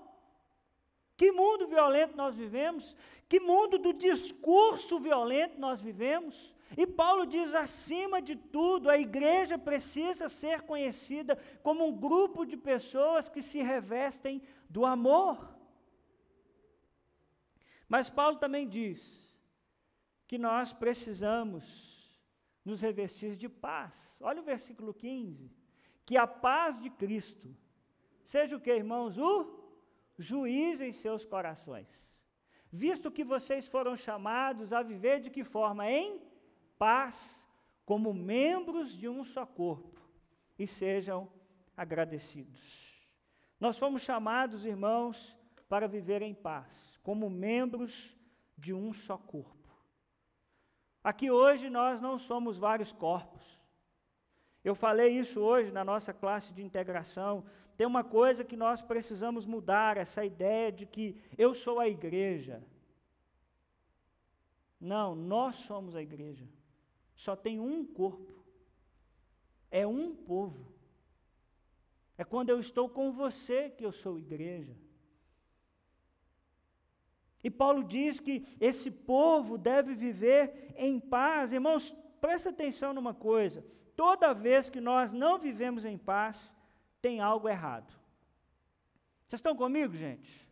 Que 1.17 1.29
mundo 1.29 1.67
violento 1.67 2.15
nós 2.15 2.37
vivemos? 2.37 2.95
Que 3.27 3.41
mundo 3.41 3.77
do 3.77 3.91
discurso 3.91 4.97
violento 4.97 5.59
nós 5.59 5.81
vivemos? 5.81 6.53
E 6.77 6.87
Paulo 6.87 7.25
diz: 7.25 7.53
acima 7.53 8.21
de 8.21 8.35
tudo, 8.35 8.89
a 8.89 8.97
igreja 8.97 9.57
precisa 9.57 10.29
ser 10.29 10.61
conhecida 10.61 11.37
como 11.61 11.85
um 11.85 11.95
grupo 11.95 12.45
de 12.45 12.55
pessoas 12.55 13.27
que 13.27 13.41
se 13.41 13.61
revestem 13.61 14.41
do 14.69 14.85
amor. 14.85 15.53
Mas 17.87 18.09
Paulo 18.09 18.37
também 18.37 18.67
diz 18.67 19.21
que 20.27 20.37
nós 20.37 20.71
precisamos 20.71 21.63
nos 22.63 22.79
revestir 22.79 23.35
de 23.35 23.49
paz. 23.49 24.17
Olha 24.21 24.41
o 24.41 24.45
versículo 24.45 24.93
15. 24.93 25.51
Que 26.05 26.15
a 26.15 26.25
paz 26.25 26.79
de 26.79 26.89
Cristo 26.89 27.53
seja 28.23 28.55
o 28.55 28.61
que, 28.61 28.73
irmãos? 28.73 29.17
O 29.17 29.61
juiz 30.17 30.79
em 30.79 30.93
seus 30.93 31.25
corações. 31.25 31.89
Visto 32.71 33.11
que 33.11 33.25
vocês 33.25 33.67
foram 33.67 33.97
chamados 33.97 34.71
a 34.71 34.81
viver 34.81 35.19
de 35.19 35.29
que 35.29 35.43
forma? 35.43 35.89
Em 35.89 36.21
paz, 36.81 37.39
como 37.85 38.11
membros 38.11 38.97
de 38.97 39.07
um 39.07 39.23
só 39.23 39.45
corpo, 39.45 40.01
e 40.57 40.65
sejam 40.65 41.29
agradecidos. 41.77 42.59
Nós 43.59 43.77
fomos 43.77 44.01
chamados, 44.01 44.65
irmãos, 44.65 45.37
para 45.69 45.87
viver 45.87 46.23
em 46.23 46.33
paz, 46.33 46.99
como 47.03 47.29
membros 47.29 48.17
de 48.57 48.73
um 48.73 48.91
só 48.93 49.15
corpo. 49.15 49.69
Aqui 51.03 51.29
hoje 51.29 51.69
nós 51.69 52.01
não 52.01 52.17
somos 52.17 52.57
vários 52.57 52.91
corpos. 52.91 53.61
Eu 54.63 54.73
falei 54.73 55.19
isso 55.19 55.39
hoje 55.39 55.71
na 55.71 55.83
nossa 55.83 56.11
classe 56.11 56.51
de 56.51 56.63
integração. 56.63 57.45
Tem 57.77 57.85
uma 57.85 58.03
coisa 58.03 58.43
que 58.43 58.57
nós 58.57 58.81
precisamos 58.81 59.45
mudar, 59.45 59.97
essa 59.97 60.25
ideia 60.25 60.71
de 60.71 60.87
que 60.87 61.15
eu 61.37 61.53
sou 61.53 61.79
a 61.79 61.87
igreja. 61.87 62.63
Não, 64.79 65.13
nós 65.13 65.57
somos 65.57 65.95
a 65.95 66.01
igreja. 66.01 66.47
Só 67.23 67.35
tem 67.35 67.59
um 67.59 67.85
corpo. 67.85 68.33
É 69.69 69.85
um 69.85 70.15
povo. 70.15 70.73
É 72.17 72.23
quando 72.23 72.49
eu 72.49 72.59
estou 72.59 72.89
com 72.89 73.11
você 73.11 73.69
que 73.69 73.85
eu 73.85 73.91
sou 73.91 74.17
igreja. 74.17 74.75
E 77.43 77.49
Paulo 77.51 77.83
diz 77.83 78.19
que 78.19 78.43
esse 78.59 78.89
povo 78.89 79.55
deve 79.55 79.93
viver 79.93 80.73
em 80.75 80.99
paz. 80.99 81.51
Irmãos, 81.51 81.95
presta 82.19 82.49
atenção 82.49 82.91
numa 82.91 83.13
coisa: 83.13 83.63
toda 83.95 84.33
vez 84.33 84.67
que 84.67 84.81
nós 84.81 85.11
não 85.11 85.37
vivemos 85.37 85.85
em 85.85 85.99
paz, 85.99 86.51
tem 87.03 87.21
algo 87.21 87.47
errado. 87.47 87.91
Vocês 89.27 89.37
estão 89.37 89.55
comigo, 89.55 89.95
gente? 89.95 90.49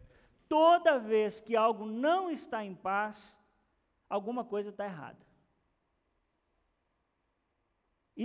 Toda 0.47 0.99
vez 0.99 1.41
que 1.41 1.55
algo 1.55 1.87
não 1.87 2.29
está 2.29 2.63
em 2.63 2.75
paz, 2.75 3.35
alguma 4.07 4.45
coisa 4.45 4.69
está 4.69 4.85
errada. 4.85 5.28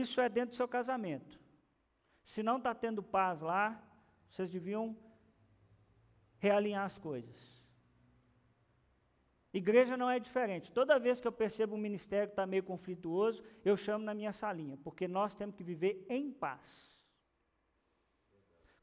Isso 0.03 0.21
é 0.21 0.29
dentro 0.29 0.51
do 0.51 0.57
seu 0.57 0.67
casamento. 0.67 1.39
Se 2.25 2.43
não 2.43 2.57
está 2.59 2.75
tendo 2.75 3.01
paz 3.01 3.41
lá, 3.41 3.81
vocês 4.29 4.51
deviam 4.51 4.97
realinhar 6.39 6.85
as 6.85 6.99
coisas. 6.99 7.39
Igreja 9.53 9.97
não 9.97 10.11
é 10.11 10.19
diferente. 10.19 10.73
Toda 10.73 10.99
vez 10.99 11.21
que 11.21 11.29
eu 11.29 11.33
percebo 11.33 11.77
um 11.77 11.79
ministério 11.79 12.27
que 12.27 12.33
está 12.33 12.45
meio 12.45 12.65
conflituoso, 12.65 13.41
eu 13.65 13.77
chamo 13.77 14.05
na 14.05 14.13
minha 14.13 14.33
salinha, 14.33 14.77
porque 14.79 15.07
nós 15.07 15.33
temos 15.37 15.55
que 15.55 15.63
viver 15.63 16.05
em 16.09 16.33
paz. 16.33 16.93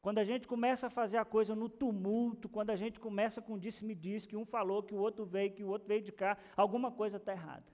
Quando 0.00 0.16
a 0.16 0.24
gente 0.24 0.48
começa 0.48 0.86
a 0.86 0.90
fazer 0.90 1.18
a 1.18 1.26
coisa 1.26 1.54
no 1.54 1.68
tumulto, 1.68 2.48
quando 2.48 2.70
a 2.70 2.76
gente 2.76 2.98
começa 2.98 3.42
com 3.42 3.58
disse-me-disse, 3.58 4.26
que 4.26 4.36
um 4.36 4.46
falou, 4.46 4.82
que 4.82 4.94
o 4.94 4.98
outro 4.98 5.26
veio, 5.26 5.52
que 5.52 5.62
o 5.62 5.68
outro 5.68 5.86
veio 5.86 6.00
de 6.00 6.10
cá, 6.10 6.38
alguma 6.56 6.90
coisa 6.90 7.18
está 7.18 7.32
errada. 7.32 7.70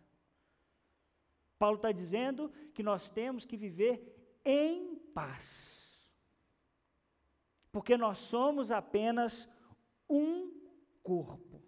Paulo 1.58 1.76
está 1.76 1.92
dizendo 1.92 2.50
que 2.72 2.82
nós 2.82 3.08
temos 3.08 3.44
que 3.44 3.56
viver 3.56 4.40
em 4.44 4.96
paz. 5.14 5.78
Porque 7.72 7.96
nós 7.96 8.18
somos 8.18 8.70
apenas 8.70 9.48
um 10.08 10.52
corpo. 11.02 11.62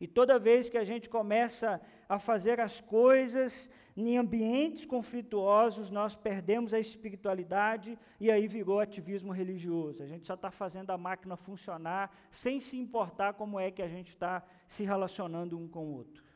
E 0.00 0.06
toda 0.06 0.38
vez 0.38 0.68
que 0.70 0.78
a 0.78 0.84
gente 0.84 1.08
começa 1.08 1.80
a 2.08 2.18
fazer 2.18 2.60
as 2.60 2.80
coisas 2.80 3.68
em 3.96 4.16
ambientes 4.16 4.84
conflituosos, 4.84 5.90
nós 5.90 6.14
perdemos 6.14 6.72
a 6.72 6.78
espiritualidade 6.78 7.98
e 8.20 8.30
aí 8.30 8.46
virou 8.46 8.78
ativismo 8.78 9.32
religioso. 9.32 10.04
A 10.04 10.06
gente 10.06 10.24
só 10.24 10.34
está 10.34 10.52
fazendo 10.52 10.90
a 10.90 10.98
máquina 10.98 11.36
funcionar 11.36 12.16
sem 12.30 12.60
se 12.60 12.76
importar 12.76 13.34
como 13.34 13.58
é 13.58 13.72
que 13.72 13.82
a 13.82 13.88
gente 13.88 14.10
está 14.10 14.44
se 14.68 14.84
relacionando 14.84 15.58
um 15.58 15.66
com 15.66 15.84
o 15.84 15.94
outro. 15.96 16.27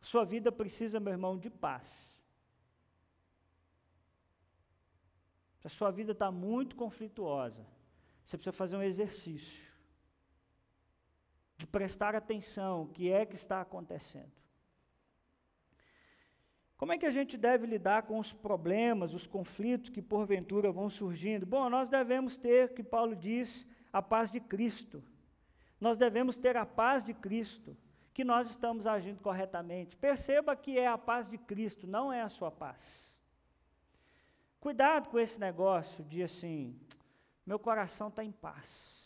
Sua 0.00 0.24
vida 0.24 0.50
precisa, 0.50 0.98
meu 0.98 1.12
irmão, 1.12 1.38
de 1.38 1.50
paz. 1.50 1.88
Se 5.58 5.66
a 5.66 5.70
sua 5.70 5.90
vida 5.90 6.12
está 6.12 6.30
muito 6.30 6.74
conflituosa, 6.74 7.66
você 8.24 8.36
precisa 8.36 8.52
fazer 8.52 8.76
um 8.76 8.82
exercício 8.82 9.70
de 11.58 11.66
prestar 11.66 12.14
atenção 12.14 12.82
o 12.82 12.88
que 12.88 13.12
é 13.12 13.26
que 13.26 13.36
está 13.36 13.60
acontecendo. 13.60 14.32
Como 16.78 16.94
é 16.94 16.96
que 16.96 17.04
a 17.04 17.10
gente 17.10 17.36
deve 17.36 17.66
lidar 17.66 18.04
com 18.04 18.18
os 18.18 18.32
problemas, 18.32 19.12
os 19.12 19.26
conflitos 19.26 19.90
que 19.90 20.00
porventura 20.00 20.72
vão 20.72 20.88
surgindo? 20.88 21.44
Bom, 21.44 21.68
nós 21.68 21.90
devemos 21.90 22.38
ter, 22.38 22.72
que 22.72 22.82
Paulo 22.82 23.14
diz, 23.14 23.68
a 23.92 24.00
paz 24.00 24.30
de 24.30 24.40
Cristo. 24.40 25.04
Nós 25.78 25.98
devemos 25.98 26.38
ter 26.38 26.56
a 26.56 26.64
paz 26.64 27.04
de 27.04 27.12
Cristo, 27.12 27.76
que 28.12 28.24
nós 28.24 28.48
estamos 28.50 28.86
agindo 28.86 29.20
corretamente. 29.20 29.96
Perceba 29.96 30.56
que 30.56 30.78
é 30.78 30.86
a 30.86 30.98
paz 30.98 31.28
de 31.28 31.38
Cristo, 31.38 31.86
não 31.86 32.12
é 32.12 32.22
a 32.22 32.28
sua 32.28 32.50
paz. 32.50 33.10
Cuidado 34.58 35.08
com 35.08 35.18
esse 35.18 35.40
negócio 35.40 36.04
de 36.04 36.22
assim, 36.22 36.78
meu 37.46 37.58
coração 37.58 38.08
está 38.08 38.22
em 38.22 38.32
paz. 38.32 39.00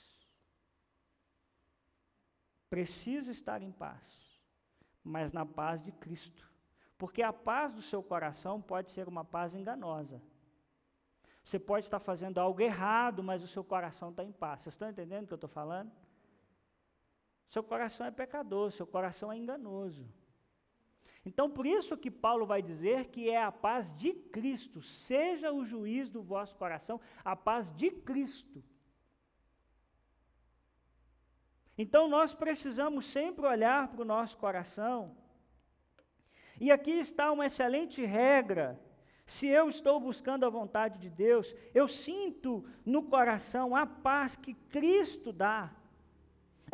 Preciso 2.69 3.31
estar 3.31 3.63
em 3.63 3.71
paz, 3.71 4.03
mas 5.03 5.33
na 5.33 5.47
paz 5.47 5.81
de 5.81 5.93
Cristo. 5.93 6.51
Porque 6.99 7.23
a 7.23 7.33
paz 7.33 7.73
do 7.73 7.83
seu 7.83 8.03
coração 8.03 8.61
pode 8.61 8.91
ser 8.91 9.07
uma 9.07 9.25
paz 9.25 9.55
enganosa. 9.55 10.21
Você 11.45 11.59
pode 11.59 11.87
estar 11.87 12.01
fazendo 12.01 12.39
algo 12.39 12.61
errado, 12.61 13.23
mas 13.23 13.45
o 13.45 13.47
seu 13.47 13.63
coração 13.63 14.11
está 14.11 14.25
em 14.25 14.33
paz. 14.33 14.63
Vocês 14.63 14.75
estão 14.75 14.89
entendendo 14.89 15.25
o 15.25 15.27
que 15.27 15.35
eu 15.35 15.37
estou 15.37 15.51
falando? 15.51 15.93
Seu 17.49 17.63
coração 17.63 18.07
é 18.07 18.11
pecador, 18.11 18.71
seu 18.73 18.87
coração 18.87 19.33
é 19.33 19.37
enganoso. 19.37 20.07
Então, 21.27 21.51
por 21.51 21.65
isso 21.65 21.97
que 21.97 22.11
Paulo 22.11 22.45
vai 22.45 22.61
dizer 22.61 23.07
que 23.07 23.31
é 23.31 23.43
a 23.43 23.51
paz 23.51 23.95
de 23.97 24.13
Cristo, 24.13 24.83
seja 24.83 25.53
o 25.53 25.65
juiz 25.65 26.09
do 26.11 26.23
vosso 26.23 26.55
coração, 26.57 27.01
a 27.25 27.35
paz 27.35 27.75
de 27.75 27.91
Cristo. 27.91 28.63
Então, 31.79 32.09
nós 32.09 32.35
precisamos 32.35 33.07
sempre 33.07 33.47
olhar 33.47 33.89
para 33.89 34.03
o 34.03 34.05
nosso 34.05 34.37
coração 34.37 35.17
e 36.61 36.71
aqui 36.71 36.93
está 36.93 37.33
uma 37.33 37.47
excelente 37.47 38.05
regra. 38.05 38.81
Se 39.27 39.47
eu 39.47 39.69
estou 39.69 39.99
buscando 39.99 40.45
a 40.45 40.51
vontade 40.51 40.99
de 40.99 41.09
Deus, 41.09 41.55
eu 41.75 41.89
sinto 41.89 42.65
no 42.85 43.03
coração 43.05 43.75
a 43.75 43.87
paz 43.87 44.37
que 44.37 44.55
Cristo 44.55 45.33
dá. 45.33 45.75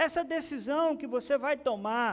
Essa 0.04 0.22
decisão 0.36 0.96
que 1.00 1.06
você 1.16 1.34
vai 1.46 1.56
tomar, 1.68 2.10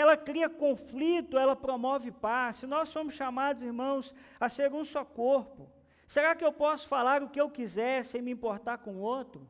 ela 0.00 0.16
cria 0.28 0.48
conflito, 0.64 1.38
ela 1.38 1.54
promove 1.64 2.10
paz. 2.10 2.56
Se 2.56 2.66
nós 2.74 2.88
somos 2.88 3.14
chamados, 3.14 3.62
irmãos, 3.62 4.14
a 4.38 4.48
ser 4.56 4.72
um 4.72 4.84
só 4.84 5.04
corpo, 5.04 5.70
será 6.14 6.30
que 6.34 6.44
eu 6.44 6.52
posso 6.64 6.88
falar 6.94 7.22
o 7.22 7.30
que 7.30 7.40
eu 7.40 7.50
quiser 7.58 8.04
sem 8.04 8.20
me 8.22 8.32
importar 8.32 8.78
com 8.78 8.92
o 8.96 9.04
outro? 9.16 9.48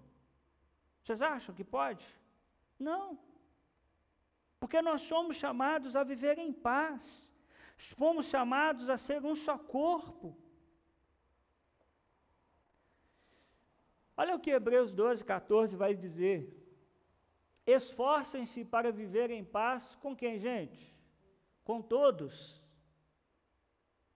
Vocês 1.02 1.22
acham 1.22 1.54
que 1.54 1.64
pode? 1.64 2.06
Não. 2.78 3.18
Porque 4.60 4.80
nós 4.82 5.00
somos 5.02 5.36
chamados 5.36 5.96
a 5.96 6.02
viver 6.12 6.36
em 6.38 6.52
paz 6.52 7.02
fomos 7.80 8.26
chamados 8.26 8.90
a 8.90 8.98
ser 8.98 9.24
um 9.24 9.34
só 9.34 9.56
corpo. 9.58 10.36
Olha 14.16 14.34
o 14.34 14.40
que 14.40 14.50
Hebreus 14.50 14.92
12, 14.92 15.24
14 15.24 15.76
vai 15.76 15.94
dizer. 15.94 16.59
Esforcem-se 17.78 18.64
para 18.64 18.90
viver 18.90 19.30
em 19.30 19.44
paz 19.44 19.96
com 20.02 20.12
quem, 20.20 20.38
gente? 20.38 20.82
Com 21.64 21.80
todos. 21.80 22.34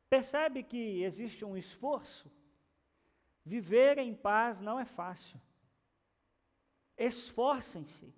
Percebe 0.09 0.63
que 0.63 1.03
existe 1.09 1.45
um 1.45 1.57
esforço? 1.57 2.31
Viver 3.45 3.99
em 3.99 4.15
paz 4.15 4.61
não 4.61 4.77
é 4.81 4.85
fácil. 4.85 5.41
Esforcem-se. 6.97 8.13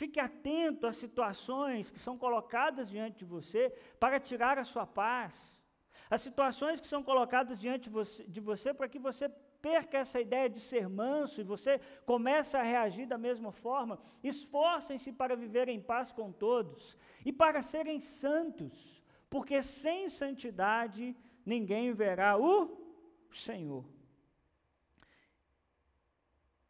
Fique 0.00 0.20
atento 0.20 0.86
às 0.86 0.96
situações 0.96 1.90
que 1.90 1.98
são 1.98 2.16
colocadas 2.16 2.88
diante 2.88 3.18
de 3.18 3.24
você 3.24 3.70
para 3.98 4.20
tirar 4.20 4.58
a 4.58 4.64
sua 4.64 4.86
paz. 4.86 5.34
As 6.08 6.20
situações 6.20 6.80
que 6.80 6.86
são 6.86 7.02
colocadas 7.02 7.58
diante 7.58 7.84
de 7.84 7.90
você, 7.90 8.24
de 8.24 8.40
você 8.40 8.72
para 8.72 8.88
que 8.88 8.98
você 8.98 9.28
perca 9.62 9.98
essa 9.98 10.20
ideia 10.20 10.48
de 10.48 10.60
ser 10.60 10.88
manso 10.88 11.40
e 11.40 11.44
você 11.44 11.78
comece 12.04 12.56
a 12.56 12.62
reagir 12.62 13.06
da 13.06 13.18
mesma 13.18 13.52
forma. 13.52 13.98
Esforcem-se 14.22 15.12
para 15.12 15.36
viver 15.36 15.68
em 15.68 15.80
paz 15.80 16.12
com 16.12 16.32
todos 16.32 16.96
e 17.24 17.32
para 17.32 17.62
serem 17.62 18.00
santos, 18.00 19.02
porque 19.28 19.62
sem 19.62 20.08
santidade 20.08 21.16
ninguém 21.44 21.92
verá 21.92 22.36
o 22.36 22.76
Senhor. 23.32 23.84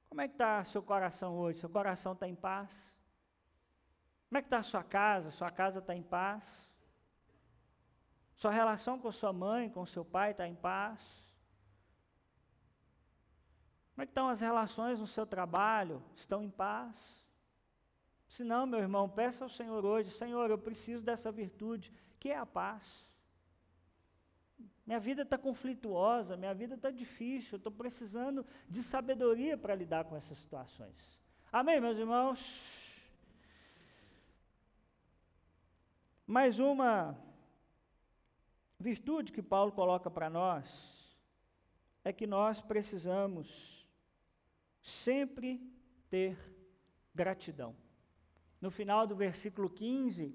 Como 0.09 0.21
é 0.21 0.27
que 0.27 0.35
está 0.35 0.65
seu 0.65 0.83
coração 0.83 1.39
hoje? 1.39 1.61
Seu 1.61 1.71
coração 1.71 2.13
está 2.15 2.27
em 2.27 2.35
paz? 2.35 2.71
Como 4.29 4.39
é 4.39 4.43
que 4.43 4.47
está 4.47 4.59
a 4.59 4.63
sua 4.63 4.83
casa? 4.83 5.31
Sua 5.31 5.51
casa 5.51 5.79
está 5.79 5.95
em 5.95 6.03
paz? 6.03 6.69
Sua 8.35 8.51
relação 8.51 8.99
com 8.99 9.13
sua 9.13 9.33
mãe, 9.33 9.71
com 9.71 9.87
seu 9.87 10.05
pai 10.05 10.33
está 10.33 10.49
em 10.49 10.55
paz? 10.55 11.30
Como 13.93 14.03
é 14.03 14.07
que 14.07 14.11
estão 14.11 14.29
as 14.29 14.41
relações 14.41 14.99
no 14.99 15.07
seu 15.07 15.27
trabalho? 15.27 16.03
Estão 16.17 16.43
em 16.43 16.51
paz? 16.51 16.97
Se 18.29 18.45
não, 18.45 18.65
meu 18.65 18.79
irmão, 18.79 19.09
peça 19.09 19.45
ao 19.45 19.51
Senhor 19.51 19.85
hoje, 19.85 20.11
Senhor, 20.11 20.51
eu 20.51 20.59
preciso 20.59 21.03
dessa 21.03 21.33
virtude, 21.33 21.93
que 22.19 22.31
é 22.31 22.39
a 22.39 22.47
paz. 22.47 23.05
Minha 24.87 25.01
vida 25.01 25.23
está 25.23 25.37
conflituosa, 25.37 26.37
minha 26.37 26.55
vida 26.55 26.75
está 26.75 26.91
difícil, 26.91 27.57
estou 27.57 27.73
precisando 27.73 28.47
de 28.69 28.83
sabedoria 28.83 29.59
para 29.59 29.75
lidar 29.75 30.05
com 30.05 30.17
essas 30.17 30.39
situações. 30.39 31.21
Amém, 31.53 31.81
meus 31.81 31.99
irmãos? 31.99 32.41
Mais 36.27 36.61
uma 36.61 37.19
virtude 38.79 39.33
que 39.33 39.43
Paulo 39.43 39.73
coloca 39.73 40.09
para 40.09 40.31
nós 40.31 40.65
é 42.05 42.13
que 42.13 42.27
nós 42.27 42.61
precisamos 42.61 43.80
sempre 44.83 45.61
ter 46.09 46.37
gratidão. 47.15 47.75
No 48.61 48.71
final 48.71 49.07
do 49.07 49.15
versículo 49.15 49.71
15, 49.71 50.35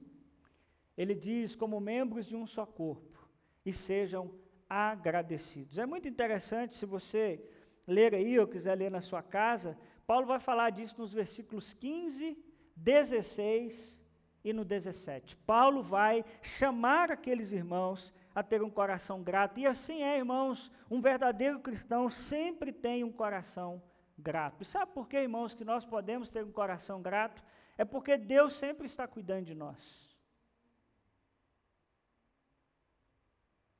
ele 0.97 1.13
diz: 1.13 1.55
como 1.55 1.79
membros 1.79 2.25
de 2.25 2.35
um 2.35 2.47
só 2.47 2.65
corpo, 2.65 3.29
e 3.65 3.73
sejam 3.73 4.33
agradecidos. 4.69 5.77
É 5.77 5.85
muito 5.85 6.07
interessante, 6.07 6.75
se 6.75 6.85
você 6.85 7.43
ler 7.87 8.15
aí 8.15 8.39
ou 8.39 8.47
quiser 8.47 8.75
ler 8.75 8.89
na 8.89 9.01
sua 9.01 9.21
casa, 9.21 9.77
Paulo 10.07 10.25
vai 10.25 10.39
falar 10.39 10.69
disso 10.71 10.95
nos 10.97 11.13
versículos 11.13 11.73
15, 11.73 12.37
16 12.75 13.99
e 14.43 14.53
no 14.53 14.63
17. 14.63 15.35
Paulo 15.37 15.81
vai 15.81 16.23
chamar 16.41 17.11
aqueles 17.11 17.51
irmãos 17.51 18.13
a 18.33 18.43
ter 18.43 18.61
um 18.61 18.69
coração 18.69 19.23
grato. 19.23 19.59
E 19.59 19.65
assim 19.65 20.03
é, 20.03 20.17
irmãos, 20.17 20.71
um 20.89 21.01
verdadeiro 21.01 21.59
cristão 21.59 22.09
sempre 22.09 22.71
tem 22.71 23.03
um 23.03 23.11
coração 23.11 23.73
grato. 23.73 23.94
E 24.17 24.65
sabe 24.65 24.93
por 24.93 25.07
que, 25.07 25.17
irmãos, 25.17 25.53
que 25.53 25.65
nós 25.65 25.85
podemos 25.85 26.29
ter 26.29 26.43
um 26.43 26.51
coração 26.51 27.01
grato? 27.01 27.43
É 27.77 27.83
porque 27.83 28.17
Deus 28.17 28.55
sempre 28.55 28.85
está 28.85 29.07
cuidando 29.07 29.45
de 29.45 29.55
nós. 29.55 30.15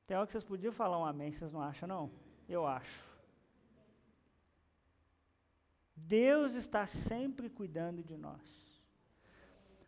Tem 0.06 0.16
hora 0.16 0.26
que 0.26 0.32
vocês 0.32 0.44
podiam 0.44 0.72
falar 0.72 0.98
um 0.98 1.04
amém, 1.04 1.32
vocês 1.32 1.50
não 1.50 1.60
acham, 1.60 1.88
não? 1.88 2.10
Eu 2.48 2.66
acho. 2.66 3.04
Deus 5.96 6.54
está 6.54 6.86
sempre 6.86 7.50
cuidando 7.50 8.04
de 8.04 8.16
nós. 8.16 8.66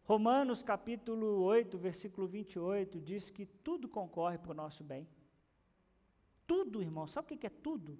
Romanos 0.04 0.62
capítulo 0.62 1.42
8, 1.42 1.76
versículo 1.76 2.26
28 2.26 2.99
diz 2.99 3.30
que 3.30 3.44
tudo 3.44 3.86
concorre 3.86 4.38
para 4.38 4.53
o 4.53 4.55
nosso 4.55 4.82
bem. 4.82 5.07
Tudo, 6.46 6.82
irmão, 6.82 7.07
sabe 7.07 7.34
o 7.34 7.38
que 7.38 7.46
é 7.46 7.51
tudo? 7.51 7.99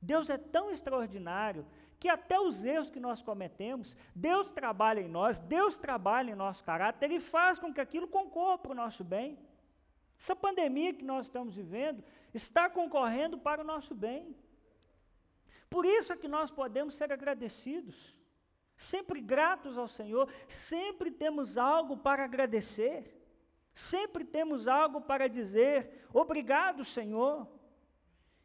Deus 0.00 0.30
é 0.30 0.38
tão 0.38 0.70
extraordinário 0.70 1.66
que 1.98 2.08
até 2.08 2.38
os 2.38 2.64
erros 2.64 2.90
que 2.90 3.00
nós 3.00 3.20
cometemos, 3.20 3.96
Deus 4.14 4.52
trabalha 4.52 5.00
em 5.00 5.08
nós, 5.08 5.38
Deus 5.38 5.78
trabalha 5.78 6.30
em 6.30 6.34
nosso 6.34 6.62
caráter 6.62 7.10
e 7.10 7.18
faz 7.18 7.58
com 7.58 7.74
que 7.74 7.80
aquilo 7.80 8.06
concorra 8.06 8.58
para 8.58 8.72
o 8.72 8.74
nosso 8.74 9.02
bem. 9.02 9.38
Essa 10.18 10.36
pandemia 10.36 10.94
que 10.94 11.04
nós 11.04 11.26
estamos 11.26 11.56
vivendo 11.56 12.04
está 12.32 12.70
concorrendo 12.70 13.38
para 13.38 13.62
o 13.62 13.64
nosso 13.64 13.94
bem. 13.94 14.36
Por 15.68 15.84
isso 15.84 16.12
é 16.12 16.16
que 16.16 16.28
nós 16.28 16.50
podemos 16.50 16.94
ser 16.94 17.12
agradecidos 17.12 18.16
sempre 18.78 19.20
gratos 19.20 19.76
ao 19.76 19.88
Senhor, 19.88 20.32
sempre 20.46 21.10
temos 21.10 21.58
algo 21.58 21.96
para 21.96 22.24
agradecer, 22.24 23.12
sempre 23.74 24.24
temos 24.24 24.68
algo 24.68 25.00
para 25.00 25.28
dizer, 25.28 26.06
obrigado, 26.14 26.84
Senhor. 26.84 27.46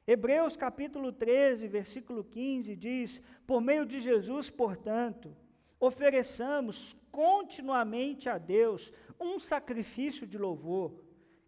Hebreus 0.06 0.58
capítulo 0.58 1.14
13, 1.14 1.68
versículo 1.68 2.24
15 2.24 2.76
diz: 2.76 3.24
Por 3.48 3.62
meio 3.62 3.86
de 3.86 4.02
Jesus, 4.02 4.50
portanto, 4.50 5.36
ofereçamos 5.80 6.96
continuamente 7.12 8.30
a 8.30 8.38
Deus 8.38 8.92
Um 9.20 9.40
sacrifício 9.40 10.28
de 10.28 10.38
louvor, 10.38 11.02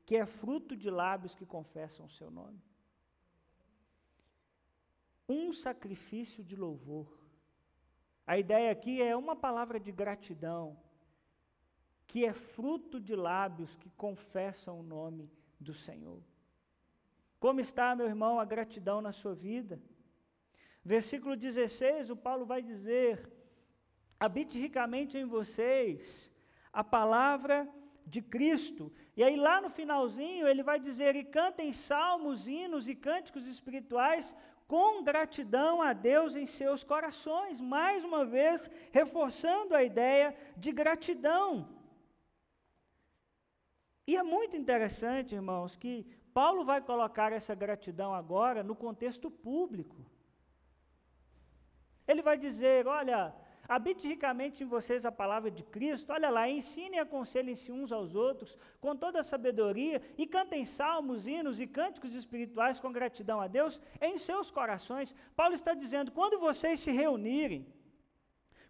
que 0.05 0.15
é 0.15 0.25
fruto 0.25 0.75
de 0.75 0.89
lábios 0.89 1.35
que 1.35 1.45
confessam 1.45 2.05
o 2.05 2.09
seu 2.09 2.31
nome. 2.31 2.61
Um 5.27 5.51
sacrifício 5.51 6.43
de 6.43 6.55
louvor. 6.55 7.11
A 8.25 8.37
ideia 8.37 8.71
aqui 8.71 9.01
é 9.01 9.15
uma 9.17 9.35
palavra 9.35 9.79
de 9.79 9.91
gratidão, 9.91 10.77
que 12.07 12.23
é 12.23 12.33
fruto 12.33 13.01
de 13.01 13.15
lábios 13.15 13.75
que 13.75 13.89
confessam 13.91 14.79
o 14.79 14.83
nome 14.83 15.29
do 15.59 15.73
Senhor. 15.73 16.21
Como 17.45 17.59
está, 17.59 17.87
meu 17.97 18.07
irmão, 18.07 18.39
a 18.39 18.45
gratidão 18.53 18.99
na 19.07 19.11
sua 19.11 19.35
vida? 19.35 19.79
Versículo 20.83 21.35
16, 21.35 22.09
o 22.09 22.15
Paulo 22.15 22.43
vai 22.43 22.59
dizer: 22.69 23.11
habite 24.19 24.57
ricamente 24.57 25.15
em 25.15 25.25
vocês 25.25 26.31
a 26.73 26.83
palavra 26.83 27.57
de 28.13 28.19
Cristo. 28.19 28.91
E 29.15 29.23
aí, 29.23 29.35
lá 29.35 29.61
no 29.61 29.69
finalzinho, 29.69 30.47
ele 30.47 30.63
vai 30.63 30.79
dizer: 30.79 31.15
e 31.15 31.23
cantem 31.23 31.71
salmos, 31.71 32.47
hinos 32.47 32.89
e 32.89 32.95
cânticos 32.95 33.45
espirituais 33.45 34.35
com 34.67 35.03
gratidão 35.03 35.83
a 35.83 35.93
Deus 35.93 36.35
em 36.35 36.47
seus 36.47 36.83
corações. 36.83 37.61
Mais 37.61 38.03
uma 38.03 38.25
vez, 38.25 38.71
reforçando 38.91 39.75
a 39.75 39.83
ideia 39.83 40.35
de 40.57 40.71
gratidão. 40.71 41.47
E 44.07 44.15
é 44.15 44.23
muito 44.23 44.57
interessante, 44.57 45.35
irmãos, 45.35 45.75
que 45.75 46.07
Paulo 46.37 46.65
vai 46.69 46.81
colocar 46.81 47.31
essa 47.31 47.55
gratidão 47.55 48.13
agora 48.13 48.61
no 48.69 48.75
contexto 48.75 49.27
público. 49.31 49.95
Ele 52.05 52.21
vai 52.21 52.37
dizer: 52.37 52.85
olha, 52.87 53.33
habite 53.75 54.05
ricamente 54.05 54.61
em 54.61 54.67
vocês 54.67 55.05
a 55.05 55.13
palavra 55.21 55.49
de 55.49 55.63
Cristo, 55.75 56.11
olha 56.11 56.29
lá, 56.29 56.43
ensinem 56.49 56.97
e 56.97 57.03
aconselhem-se 57.03 57.71
uns 57.71 57.89
aos 57.97 58.15
outros 58.15 58.57
com 58.81 58.93
toda 58.97 59.21
a 59.21 59.29
sabedoria 59.31 60.01
e 60.17 60.27
cantem 60.27 60.65
salmos, 60.65 61.25
hinos 61.25 61.61
e 61.61 61.67
cânticos 61.79 62.13
espirituais 62.13 62.81
com 62.81 62.91
gratidão 62.91 63.39
a 63.39 63.47
Deus 63.47 63.79
em 64.01 64.17
seus 64.17 64.51
corações. 64.51 65.15
Paulo 65.37 65.55
está 65.55 65.73
dizendo: 65.73 66.11
quando 66.11 66.37
vocês 66.37 66.81
se 66.81 66.91
reunirem, 66.91 67.65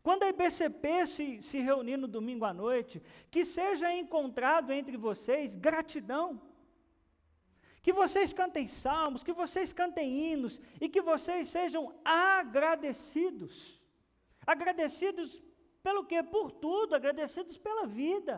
quando 0.04 0.22
a 0.22 0.30
IBCP 0.30 1.08
se, 1.08 1.42
se 1.42 1.60
reunir 1.60 1.98
no 1.98 2.08
domingo 2.08 2.46
à 2.46 2.54
noite, 2.54 3.02
que 3.32 3.44
seja 3.44 3.92
encontrado 3.92 4.72
entre 4.72 4.98
vocês 4.98 5.56
gratidão. 5.56 6.40
Que 7.86 7.94
vocês 8.02 8.30
cantem 8.40 8.68
salmos, 8.68 9.24
que 9.26 9.36
vocês 9.42 9.72
cantem 9.80 10.08
hinos 10.28 10.54
e 10.84 10.90
que 10.94 11.02
vocês 11.10 11.44
sejam 11.56 11.84
agradecidos. 12.04 13.54
Agradecidos 14.54 15.30
pelo 15.84 16.04
quê? 16.10 16.24
Por 16.24 16.48
tudo, 16.64 16.96
agradecidos 16.96 17.58
pela 17.66 17.86
vida. 17.86 18.36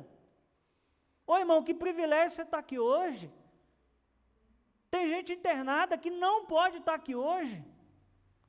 Ô 1.25 1.37
irmão, 1.37 1.63
que 1.63 1.73
privilégio 1.85 2.35
você 2.35 2.41
estar 2.41 2.59
aqui 2.59 2.77
hoje. 2.77 3.31
Tem 4.91 5.07
gente 5.13 5.31
internada 5.31 6.01
que 6.03 6.11
não 6.25 6.35
pode 6.45 6.79
estar 6.79 6.95
aqui 6.95 7.15
hoje. 7.15 7.57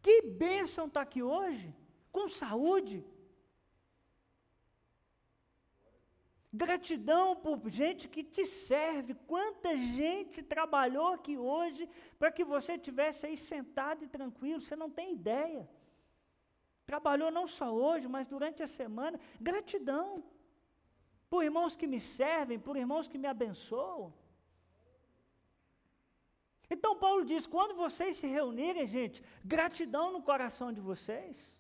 Que 0.03 0.17
bênção 0.23 0.87
estar 0.87 1.03
aqui 1.03 1.23
hoje 1.23 1.73
com 2.11 2.29
saúde. 2.29 3.05
Gratidão 6.53 7.37
por 7.37 7.69
gente 7.69 8.09
que 8.09 8.25
te 8.25 8.47
serve. 8.47 9.15
Quanta 9.27 9.77
gente 9.77 10.43
trabalhou 10.43 11.09
aqui 11.09 11.37
hoje 11.37 11.89
para 12.19 12.33
que 12.33 12.43
você 12.43 12.75
estivesse 12.75 13.27
aí 13.27 13.37
sentado 13.37 14.03
e 14.05 14.09
tranquilo, 14.09 14.63
você 14.63 14.75
não 14.75 14.91
tem 14.91 15.13
ideia. 15.13 15.69
Trabalhou 16.87 17.31
não 17.31 17.47
só 17.47 17.71
hoje, 17.71 18.09
mas 18.09 18.27
durante 18.27 18.63
a 18.63 18.67
semana. 18.67 19.21
Gratidão 19.39 20.25
por 21.29 21.45
irmãos 21.45 21.77
que 21.77 21.87
me 21.87 22.01
servem, 22.01 22.59
por 22.59 22.77
irmãos 22.79 23.07
que 23.07 23.19
me 23.19 23.27
abençoam. 23.27 24.13
Então 26.71 26.97
Paulo 26.97 27.27
diz: 27.27 27.47
quando 27.47 27.75
vocês 27.75 28.17
se 28.17 28.27
reunirem, 28.27 28.87
gente, 28.87 29.23
gratidão 29.45 30.11
no 30.13 30.23
coração 30.23 30.73
de 30.73 30.81
vocês. 30.81 31.58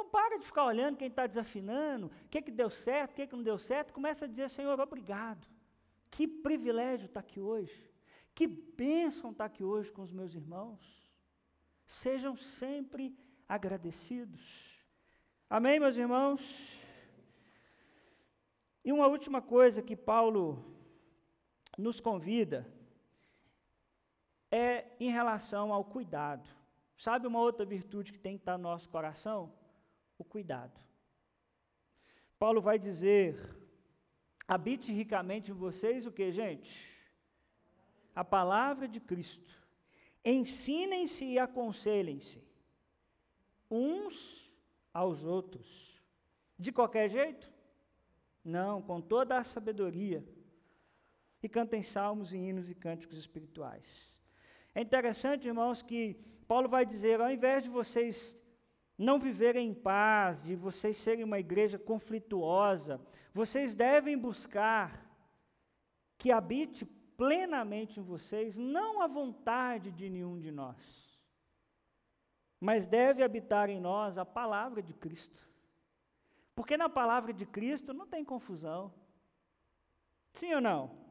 Então 0.00 0.10
para 0.10 0.38
de 0.38 0.46
ficar 0.46 0.64
olhando 0.64 0.96
quem 0.96 1.08
está 1.08 1.26
desafinando, 1.26 2.06
o 2.06 2.28
que, 2.30 2.40
que 2.40 2.50
deu 2.50 2.70
certo, 2.70 3.10
o 3.10 3.14
que, 3.16 3.26
que 3.26 3.36
não 3.36 3.42
deu 3.42 3.58
certo, 3.58 3.92
começa 3.92 4.24
a 4.24 4.28
dizer, 4.28 4.48
Senhor, 4.48 4.80
obrigado. 4.80 5.46
Que 6.10 6.26
privilégio 6.26 7.04
estar 7.04 7.20
tá 7.20 7.26
aqui 7.28 7.38
hoje. 7.38 7.92
Que 8.34 8.46
bênção 8.46 9.30
estar 9.30 9.44
tá 9.44 9.52
aqui 9.52 9.62
hoje 9.62 9.92
com 9.92 10.00
os 10.00 10.10
meus 10.10 10.34
irmãos. 10.34 10.80
Sejam 11.84 12.34
sempre 12.34 13.14
agradecidos. 13.46 14.40
Amém, 15.50 15.78
meus 15.78 15.98
irmãos? 15.98 16.40
E 18.82 18.90
uma 18.90 19.06
última 19.06 19.42
coisa 19.42 19.82
que 19.82 19.94
Paulo 19.94 20.64
nos 21.76 22.00
convida 22.00 22.66
é 24.50 24.86
em 24.98 25.10
relação 25.10 25.74
ao 25.74 25.84
cuidado. 25.84 26.48
Sabe 26.96 27.26
uma 27.26 27.38
outra 27.38 27.66
virtude 27.66 28.14
que 28.14 28.18
tem 28.18 28.38
que 28.38 28.42
estar 28.42 28.56
no 28.56 28.62
nosso 28.62 28.88
coração? 28.88 29.59
O 30.22 30.24
cuidado. 30.24 30.78
Paulo 32.38 32.60
vai 32.60 32.78
dizer: 32.78 33.56
habite 34.46 34.92
ricamente 34.92 35.50
em 35.50 35.54
vocês 35.54 36.06
o 36.06 36.12
que, 36.12 36.30
gente? 36.32 36.88
A 38.14 38.24
palavra 38.24 38.86
de 38.88 39.00
Cristo. 39.00 39.58
Ensinem-se 40.24 41.24
e 41.24 41.38
aconselhem-se 41.38 42.42
uns 43.70 44.50
aos 44.92 45.24
outros. 45.24 45.98
De 46.58 46.70
qualquer 46.72 47.08
jeito? 47.08 47.50
Não, 48.44 48.82
com 48.82 49.00
toda 49.00 49.38
a 49.38 49.44
sabedoria. 49.44 50.24
E 51.42 51.48
cantem 51.48 51.82
salmos 51.82 52.34
e 52.34 52.38
hinos 52.38 52.68
e 52.68 52.74
cânticos 52.74 53.16
espirituais. 53.16 54.10
É 54.74 54.82
interessante, 54.82 55.46
irmãos, 55.46 55.80
que 55.82 56.14
Paulo 56.46 56.68
vai 56.68 56.84
dizer: 56.84 57.20
ao 57.20 57.30
invés 57.30 57.64
de 57.64 57.70
vocês 57.70 58.39
não 59.00 59.18
viverem 59.18 59.70
em 59.70 59.74
paz, 59.74 60.42
de 60.42 60.54
vocês 60.54 60.94
serem 60.98 61.24
uma 61.24 61.38
igreja 61.38 61.78
conflituosa, 61.78 63.00
vocês 63.32 63.74
devem 63.74 64.16
buscar 64.16 65.06
que 66.18 66.30
habite 66.30 66.84
plenamente 67.16 67.98
em 67.98 68.02
vocês, 68.02 68.58
não 68.58 69.00
a 69.00 69.06
vontade 69.06 69.90
de 69.90 70.10
nenhum 70.10 70.38
de 70.38 70.50
nós, 70.50 71.18
mas 72.60 72.86
deve 72.86 73.22
habitar 73.22 73.70
em 73.70 73.80
nós 73.80 74.18
a 74.18 74.24
palavra 74.26 74.82
de 74.82 74.92
Cristo. 74.92 75.48
Porque 76.54 76.76
na 76.76 76.90
palavra 76.90 77.32
de 77.32 77.46
Cristo 77.46 77.94
não 77.94 78.06
tem 78.06 78.22
confusão. 78.22 78.92
Sim 80.34 80.52
ou 80.52 80.60
não? 80.60 81.09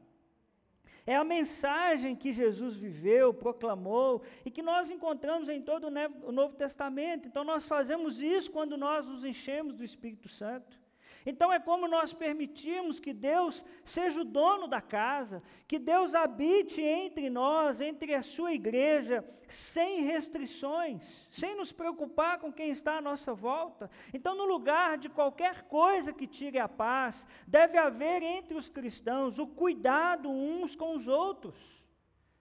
É 1.12 1.16
a 1.16 1.24
mensagem 1.24 2.14
que 2.14 2.30
Jesus 2.30 2.76
viveu, 2.76 3.34
proclamou 3.34 4.22
e 4.44 4.48
que 4.48 4.62
nós 4.62 4.88
encontramos 4.90 5.48
em 5.48 5.60
todo 5.60 5.88
o 6.28 6.30
Novo 6.30 6.54
Testamento. 6.54 7.26
Então, 7.26 7.42
nós 7.42 7.66
fazemos 7.66 8.22
isso 8.22 8.48
quando 8.56 8.76
nós 8.76 9.08
nos 9.08 9.24
enchemos 9.24 9.74
do 9.74 9.82
Espírito 9.82 10.28
Santo. 10.28 10.78
Então 11.24 11.52
é 11.52 11.60
como 11.60 11.86
nós 11.86 12.12
permitimos 12.12 12.98
que 12.98 13.12
Deus 13.12 13.64
seja 13.84 14.20
o 14.20 14.24
dono 14.24 14.66
da 14.66 14.80
casa, 14.80 15.38
que 15.68 15.78
Deus 15.78 16.14
habite 16.14 16.80
entre 16.80 17.28
nós, 17.28 17.80
entre 17.80 18.14
a 18.14 18.22
sua 18.22 18.52
igreja, 18.54 19.24
sem 19.46 20.02
restrições, 20.04 21.28
sem 21.30 21.54
nos 21.56 21.72
preocupar 21.72 22.38
com 22.38 22.52
quem 22.52 22.70
está 22.70 22.96
à 22.96 23.00
nossa 23.00 23.34
volta. 23.34 23.90
Então, 24.14 24.34
no 24.34 24.44
lugar 24.44 24.96
de 24.96 25.08
qualquer 25.08 25.64
coisa 25.64 26.12
que 26.12 26.26
tire 26.26 26.58
a 26.58 26.68
paz, 26.68 27.26
deve 27.46 27.76
haver 27.76 28.22
entre 28.22 28.56
os 28.56 28.68
cristãos 28.68 29.38
o 29.38 29.46
cuidado 29.46 30.30
uns 30.30 30.74
com 30.74 30.94
os 30.94 31.06
outros. 31.06 31.56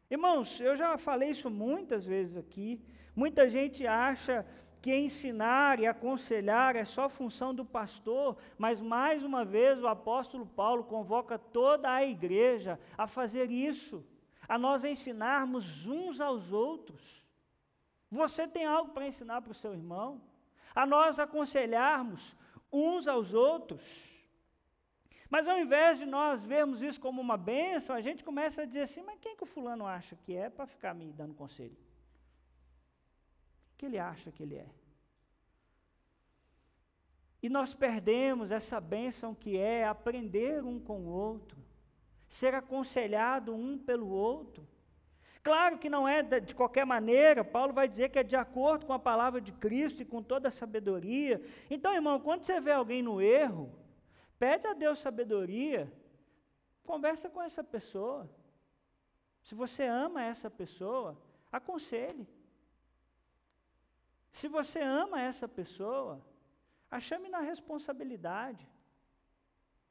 Irmãos, 0.09 0.59
eu 0.59 0.75
já 0.75 0.97
falei 0.97 1.31
isso 1.31 1.49
muitas 1.49 2.05
vezes 2.05 2.37
aqui. 2.37 2.81
Muita 3.15 3.49
gente 3.49 3.85
acha 3.85 4.45
que 4.81 4.95
ensinar 4.95 5.79
e 5.79 5.85
aconselhar 5.85 6.75
é 6.75 6.85
só 6.85 7.09
função 7.09 7.53
do 7.53 7.65
pastor, 7.65 8.37
mas 8.57 8.79
mais 8.79 9.23
uma 9.23 9.43
vez 9.43 9.81
o 9.81 9.87
apóstolo 9.87 10.45
Paulo 10.45 10.83
convoca 10.83 11.37
toda 11.37 11.91
a 11.91 12.05
igreja 12.05 12.79
a 12.97 13.05
fazer 13.05 13.51
isso, 13.51 14.05
a 14.47 14.57
nós 14.57 14.83
ensinarmos 14.83 15.85
uns 15.85 16.21
aos 16.21 16.51
outros. 16.51 17.23
Você 18.09 18.47
tem 18.47 18.65
algo 18.65 18.91
para 18.91 19.07
ensinar 19.07 19.41
para 19.41 19.51
o 19.51 19.55
seu 19.55 19.73
irmão? 19.73 20.21
A 20.73 20.85
nós 20.85 21.19
aconselharmos 21.19 22.35
uns 22.71 23.07
aos 23.07 23.33
outros. 23.33 24.09
Mas 25.29 25.47
ao 25.47 25.59
invés 25.59 25.99
de 25.99 26.05
nós 26.05 26.43
vermos 26.43 26.81
isso 26.81 26.99
como 26.99 27.21
uma 27.21 27.37
bênção, 27.37 27.95
a 27.95 28.01
gente 28.01 28.23
começa 28.23 28.63
a 28.63 28.65
dizer 28.65 28.81
assim: 28.81 29.03
mas 29.03 29.19
quem 29.19 29.35
que 29.35 29.43
o 29.43 29.47
fulano 29.47 29.85
acha 29.85 30.15
que 30.15 30.35
é 30.35 30.49
para 30.49 30.65
ficar 30.65 30.95
me 30.95 31.11
dando 31.13 31.35
conselho? 31.35 31.77
Que 33.79 33.85
ele 33.87 33.97
acha 33.97 34.31
que 34.31 34.43
ele 34.43 34.57
é. 34.57 34.69
E 37.41 37.49
nós 37.49 37.73
perdemos 37.73 38.51
essa 38.51 38.79
bênção 38.79 39.33
que 39.33 39.57
é 39.57 39.87
aprender 39.87 40.63
um 40.63 40.79
com 40.79 40.99
o 40.99 41.09
outro, 41.09 41.57
ser 42.27 42.53
aconselhado 42.53 43.55
um 43.55 43.79
pelo 43.79 44.09
outro. 44.09 44.67
Claro 45.41 45.79
que 45.79 45.89
não 45.89 46.07
é 46.07 46.21
de 46.21 46.53
qualquer 46.53 46.85
maneira, 46.85 47.43
Paulo 47.43 47.73
vai 47.73 47.87
dizer 47.87 48.09
que 48.09 48.19
é 48.19 48.23
de 48.23 48.35
acordo 48.35 48.85
com 48.85 48.93
a 48.93 48.99
palavra 48.99 49.41
de 49.41 49.51
Cristo 49.53 50.03
e 50.03 50.05
com 50.05 50.21
toda 50.21 50.49
a 50.49 50.51
sabedoria. 50.51 51.41
Então, 51.71 51.95
irmão, 51.95 52.19
quando 52.19 52.43
você 52.43 52.59
vê 52.59 52.73
alguém 52.73 53.01
no 53.01 53.19
erro, 53.19 53.73
Pede 54.39 54.65
a 54.67 54.73
Deus 54.73 55.01
sabedoria, 55.01 55.91
conversa 56.83 57.29
com 57.29 57.41
essa 57.41 57.61
pessoa. 57.61 58.27
Se 59.43 59.53
você 59.53 59.83
ama 59.83 60.23
essa 60.23 60.49
pessoa, 60.49 61.21
aconselhe. 61.51 62.25
Se 64.31 64.47
você 64.47 64.79
ama 64.79 65.21
essa 65.21 65.47
pessoa, 65.47 66.21
a 66.89 66.99
chame 66.99 67.29
na 67.29 67.39
responsabilidade. 67.39 68.67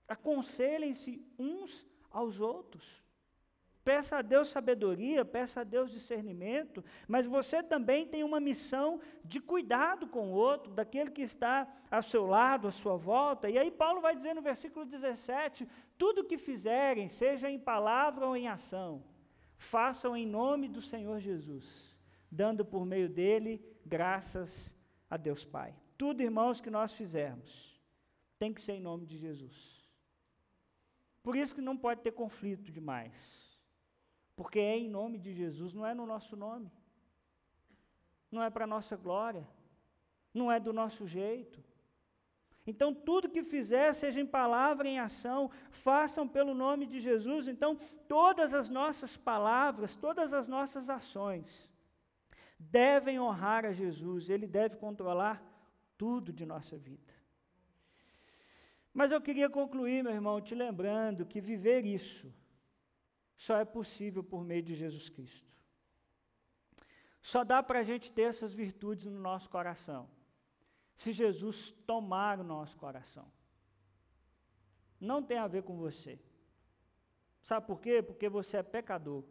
Aconselhem-se 0.09 1.25
uns 1.39 1.87
aos 2.11 2.41
outros. 2.41 3.03
Peça 3.85 4.19
a 4.19 4.23
Deus 4.23 4.49
sabedoria, 4.49 5.25
peça 5.25 5.63
a 5.63 5.65
Deus 5.65 5.91
discernimento, 5.91 6.85
mas 7.07 7.25
você 7.25 7.63
também 7.63 8.07
tem 8.07 8.23
uma 8.23 8.39
missão 8.39 9.01
de 9.25 9.41
cuidado 9.41 10.07
com 10.07 10.31
o 10.31 10.35
outro, 10.35 10.73
daquele 10.73 11.11
que 11.11 11.23
está 11.23 11.67
ao 11.91 12.03
seu 12.03 12.27
lado, 12.27 12.69
à 12.69 12.73
sua 12.73 12.97
volta. 12.97 13.49
E 13.49 13.57
aí 13.57 13.71
Paulo 13.71 14.03
vai 14.03 14.15
dizer 14.15 14.35
no 14.35 14.43
versículo 14.43 14.85
17: 14.85 15.67
tudo 15.97 16.25
que 16.25 16.37
fizerem, 16.37 17.09
seja 17.09 17.49
em 17.49 17.59
palavra 17.59 18.27
ou 18.27 18.37
em 18.37 18.47
ação, 18.47 19.03
façam 19.57 20.15
em 20.15 20.27
nome 20.27 20.69
do 20.69 20.83
Senhor 20.83 21.19
Jesus, 21.19 21.97
dando 22.31 22.65
por 22.65 22.85
meio 22.85 23.09
dele 23.09 23.63
graças 23.85 24.71
a 25.09 25.17
Deus 25.17 25.45
Pai. 25.45 25.75
Tudo, 25.97 26.23
irmãos, 26.23 26.61
que 26.61 26.71
nós 26.71 26.93
fizermos, 26.93 27.81
tem 28.39 28.53
que 28.53 28.63
ser 28.63 28.75
em 28.75 28.81
nome 28.81 29.07
de 29.07 29.19
Jesus. 29.19 29.79
Por 31.23 31.37
isso 31.37 31.55
que 31.55 31.61
não 31.61 31.77
pode 31.77 32.01
ter 32.03 32.13
conflito 32.13 32.71
demais. 32.71 33.15
Porque 34.37 34.59
é 34.61 34.79
em 34.79 34.89
nome 34.89 35.19
de 35.19 35.33
Jesus, 35.35 35.75
não 35.75 35.85
é 35.85 35.95
no 35.95 36.07
nosso 36.07 36.37
nome. 36.37 36.71
Não 38.31 38.43
é 38.43 38.51
para 38.51 38.67
nossa 38.67 38.97
glória. 38.97 39.47
Não 40.33 40.53
é 40.53 40.61
do 40.61 40.73
nosso 40.73 41.07
jeito. 41.07 41.65
Então, 42.67 42.95
tudo 42.95 43.31
que 43.31 43.43
fizer, 43.43 43.95
seja 43.95 44.21
em 44.21 44.27
palavra, 44.27 44.87
em 44.87 44.99
ação, 44.99 45.51
façam 45.71 46.29
pelo 46.29 46.55
nome 46.55 46.87
de 46.87 47.01
Jesus. 47.01 47.49
Então, 47.49 47.77
todas 48.07 48.53
as 48.53 48.69
nossas 48.69 49.17
palavras, 49.17 49.97
todas 49.97 50.35
as 50.35 50.47
nossas 50.47 50.91
ações 50.91 51.73
devem 52.59 53.21
honrar 53.21 53.65
a 53.65 53.73
Jesus. 53.73 54.29
Ele 54.29 54.47
deve 54.47 54.77
controlar 54.77 55.43
tudo 55.97 56.33
de 56.33 56.45
nossa 56.45 56.77
vida. 56.77 57.15
Mas 58.93 59.13
eu 59.13 59.21
queria 59.21 59.49
concluir, 59.49 60.03
meu 60.03 60.13
irmão, 60.13 60.41
te 60.41 60.55
lembrando 60.55 61.25
que 61.27 61.41
viver 61.41 61.85
isso 61.85 62.33
só 63.37 63.57
é 63.57 63.65
possível 63.65 64.25
por 64.25 64.43
meio 64.43 64.63
de 64.63 64.75
Jesus 64.75 65.09
Cristo. 65.09 65.47
Só 67.23 67.45
dá 67.45 67.63
para 67.63 67.81
a 67.81 67.83
gente 67.85 68.11
ter 68.11 68.23
essas 68.23 68.53
virtudes 68.53 69.07
no 69.07 69.21
nosso 69.21 69.49
coração, 69.49 70.09
se 70.97 71.13
Jesus 71.13 71.71
tomar 71.87 72.41
o 72.41 72.45
nosso 72.45 72.77
coração. 72.77 73.31
Não 75.01 75.23
tem 75.23 75.39
a 75.39 75.47
ver 75.47 75.63
com 75.63 75.77
você. 75.77 76.19
Sabe 77.43 77.67
por 77.67 77.81
quê? 77.81 78.03
Porque 78.03 78.29
você 78.29 78.57
é 78.57 78.63
pecador. 78.63 79.23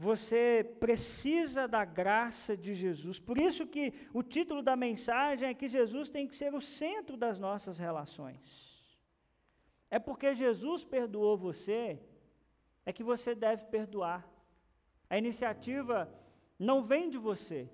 Você 0.00 0.76
precisa 0.78 1.66
da 1.66 1.84
graça 1.84 2.56
de 2.56 2.72
Jesus. 2.72 3.18
Por 3.18 3.36
isso 3.36 3.66
que 3.66 3.92
o 4.14 4.22
título 4.22 4.62
da 4.62 4.76
mensagem 4.76 5.48
é 5.48 5.54
que 5.54 5.66
Jesus 5.66 6.08
tem 6.08 6.28
que 6.28 6.36
ser 6.36 6.54
o 6.54 6.60
centro 6.60 7.16
das 7.16 7.36
nossas 7.36 7.78
relações. 7.78 8.40
É 9.90 9.98
porque 9.98 10.36
Jesus 10.36 10.84
perdoou 10.84 11.36
você, 11.36 12.00
é 12.86 12.92
que 12.92 13.02
você 13.02 13.34
deve 13.34 13.64
perdoar. 13.64 14.24
A 15.10 15.18
iniciativa 15.18 16.08
não 16.56 16.80
vem 16.80 17.10
de 17.10 17.18
você. 17.18 17.68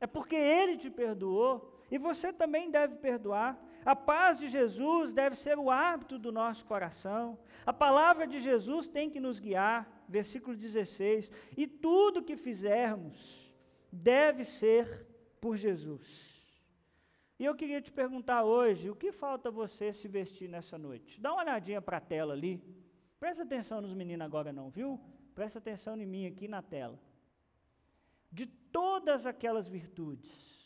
É 0.00 0.06
porque 0.06 0.34
Ele 0.34 0.78
te 0.78 0.88
perdoou 0.88 1.78
e 1.90 1.98
você 1.98 2.32
também 2.32 2.70
deve 2.70 2.96
perdoar. 2.96 3.62
A 3.84 3.96
paz 3.96 4.38
de 4.38 4.48
Jesus 4.48 5.12
deve 5.12 5.36
ser 5.36 5.58
o 5.58 5.70
hábito 5.70 6.18
do 6.18 6.30
nosso 6.30 6.64
coração. 6.64 7.38
A 7.64 7.72
palavra 7.72 8.26
de 8.26 8.40
Jesus 8.40 8.88
tem 8.88 9.08
que 9.10 9.20
nos 9.20 9.38
guiar. 9.38 9.88
Versículo 10.08 10.56
16. 10.56 11.30
E 11.56 11.66
tudo 11.66 12.22
que 12.22 12.36
fizermos 12.36 13.52
deve 13.90 14.44
ser 14.44 15.06
por 15.40 15.56
Jesus. 15.56 16.28
E 17.38 17.44
eu 17.44 17.54
queria 17.54 17.80
te 17.80 17.92
perguntar 17.92 18.42
hoje, 18.42 18.90
o 18.90 18.96
que 18.96 19.12
falta 19.12 19.50
você 19.50 19.92
se 19.92 20.08
vestir 20.08 20.48
nessa 20.48 20.76
noite? 20.76 21.20
Dá 21.20 21.32
uma 21.32 21.42
olhadinha 21.42 21.80
para 21.80 21.98
a 21.98 22.00
tela 22.00 22.34
ali. 22.34 22.60
Presta 23.20 23.44
atenção 23.44 23.80
nos 23.80 23.94
meninos 23.94 24.24
agora 24.24 24.52
não, 24.52 24.70
viu? 24.70 25.00
Presta 25.34 25.60
atenção 25.60 25.96
em 26.00 26.06
mim 26.06 26.26
aqui 26.26 26.48
na 26.48 26.62
tela. 26.62 26.98
De 28.30 28.46
todas 28.46 29.24
aquelas 29.24 29.68
virtudes, 29.68 30.57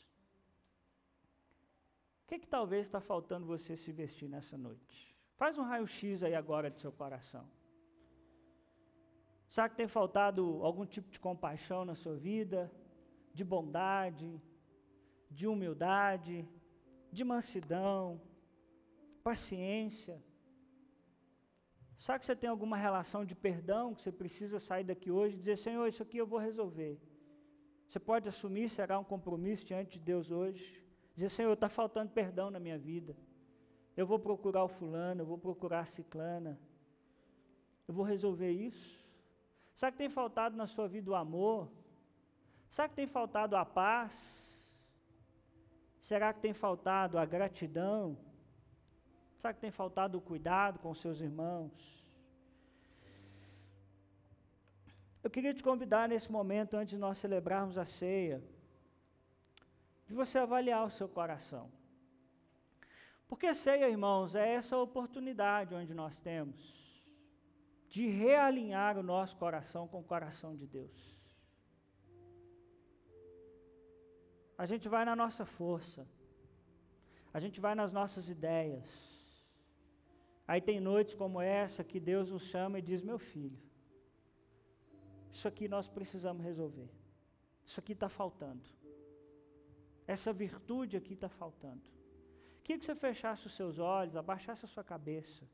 que, 2.32 2.38
que 2.38 2.46
talvez 2.46 2.86
está 2.86 3.00
faltando 3.00 3.46
você 3.46 3.76
se 3.76 3.92
vestir 3.92 4.28
nessa 4.28 4.56
noite? 4.56 5.14
Faz 5.36 5.58
um 5.58 5.62
raio-x 5.62 6.22
aí 6.22 6.34
agora 6.34 6.70
do 6.70 6.78
seu 6.78 6.92
coração. 6.92 7.48
Será 9.48 9.68
que 9.68 9.76
tem 9.76 9.88
faltado 9.88 10.60
algum 10.62 10.86
tipo 10.86 11.10
de 11.10 11.20
compaixão 11.20 11.84
na 11.84 11.94
sua 11.94 12.16
vida? 12.16 12.72
De 13.34 13.44
bondade? 13.44 14.40
De 15.30 15.46
humildade? 15.46 16.48
de 17.12 17.22
mansidão, 17.22 18.20
paciência. 19.22 20.20
Sabe 21.98 22.20
que 22.20 22.26
você 22.26 22.34
tem 22.34 22.48
alguma 22.48 22.76
relação 22.76 23.24
de 23.24 23.34
perdão, 23.34 23.94
que 23.94 24.02
você 24.02 24.10
precisa 24.10 24.58
sair 24.58 24.82
daqui 24.82 25.10
hoje 25.10 25.36
e 25.36 25.38
dizer, 25.38 25.58
Senhor, 25.58 25.86
isso 25.86 26.02
aqui 26.02 26.16
eu 26.16 26.26
vou 26.26 26.38
resolver. 26.38 26.98
Você 27.86 28.00
pode 28.00 28.28
assumir, 28.28 28.70
será 28.70 28.98
um 28.98 29.04
compromisso 29.04 29.66
diante 29.66 29.98
de 29.98 30.04
Deus 30.04 30.30
hoje. 30.30 30.81
Dizer, 31.14 31.28
Senhor, 31.28 31.52
está 31.52 31.68
faltando 31.68 32.10
perdão 32.10 32.50
na 32.50 32.58
minha 32.58 32.78
vida. 32.78 33.16
Eu 33.96 34.06
vou 34.06 34.18
procurar 34.18 34.64
o 34.64 34.68
fulano, 34.68 35.22
eu 35.22 35.26
vou 35.26 35.38
procurar 35.38 35.80
a 35.80 35.84
ciclana. 35.84 36.58
Eu 37.86 37.94
vou 37.94 38.04
resolver 38.04 38.50
isso. 38.50 39.02
Sabe 39.74 39.92
que 39.92 39.98
tem 39.98 40.08
faltado 40.08 40.56
na 40.56 40.66
sua 40.66 40.88
vida 40.88 41.10
o 41.10 41.14
amor? 41.14 41.68
Sabe 42.70 42.90
que 42.90 42.96
tem 42.96 43.06
faltado 43.06 43.56
a 43.56 43.64
paz? 43.64 44.14
Será 46.00 46.32
que 46.32 46.40
tem 46.40 46.54
faltado 46.54 47.18
a 47.18 47.24
gratidão? 47.24 48.16
Será 49.36 49.52
que 49.52 49.60
tem 49.60 49.70
faltado 49.70 50.18
o 50.18 50.20
cuidado 50.20 50.78
com 50.78 50.94
seus 50.94 51.20
irmãos? 51.20 52.02
Eu 55.22 55.30
queria 55.30 55.54
te 55.54 55.62
convidar 55.62 56.08
nesse 56.08 56.30
momento, 56.32 56.76
antes 56.76 56.90
de 56.94 56.98
nós 56.98 57.18
celebrarmos 57.18 57.78
a 57.78 57.84
ceia, 57.84 58.42
de 60.12 60.16
você 60.22 60.38
avaliar 60.38 60.86
o 60.86 60.90
seu 60.90 61.08
coração. 61.08 61.72
Porque 63.26 63.54
ceia, 63.54 63.88
irmãos, 63.88 64.34
é 64.34 64.46
essa 64.58 64.76
oportunidade 64.76 65.74
onde 65.74 65.94
nós 65.94 66.18
temos 66.18 66.60
de 67.88 68.04
realinhar 68.08 68.98
o 68.98 69.02
nosso 69.02 69.34
coração 69.36 69.88
com 69.88 70.00
o 70.00 70.08
coração 70.12 70.54
de 70.54 70.66
Deus. 70.66 71.00
A 74.62 74.66
gente 74.66 74.86
vai 74.94 75.04
na 75.06 75.16
nossa 75.16 75.46
força. 75.46 76.06
A 77.32 77.40
gente 77.40 77.58
vai 77.58 77.74
nas 77.74 77.90
nossas 77.90 78.28
ideias. 78.28 78.90
Aí 80.46 80.60
tem 80.60 80.78
noites 80.78 81.14
como 81.14 81.40
essa 81.40 81.82
que 81.82 81.98
Deus 81.98 82.28
nos 82.30 82.44
chama 82.52 82.78
e 82.78 82.82
diz: 82.82 83.00
Meu 83.02 83.18
filho, 83.18 83.58
isso 85.32 85.48
aqui 85.48 85.66
nós 85.68 85.88
precisamos 85.88 86.44
resolver. 86.44 86.90
Isso 87.64 87.80
aqui 87.80 87.92
está 87.92 88.10
faltando. 88.10 88.81
Essa 90.06 90.32
virtude 90.32 90.96
aqui 90.96 91.14
está 91.14 91.28
faltando. 91.28 91.82
Queria 92.62 92.78
que 92.78 92.84
você 92.84 92.94
fechasse 92.94 93.46
os 93.46 93.54
seus 93.54 93.78
olhos, 93.78 94.16
abaixasse 94.16 94.64
a 94.64 94.68
sua 94.68 94.84
cabeça. 94.84 95.44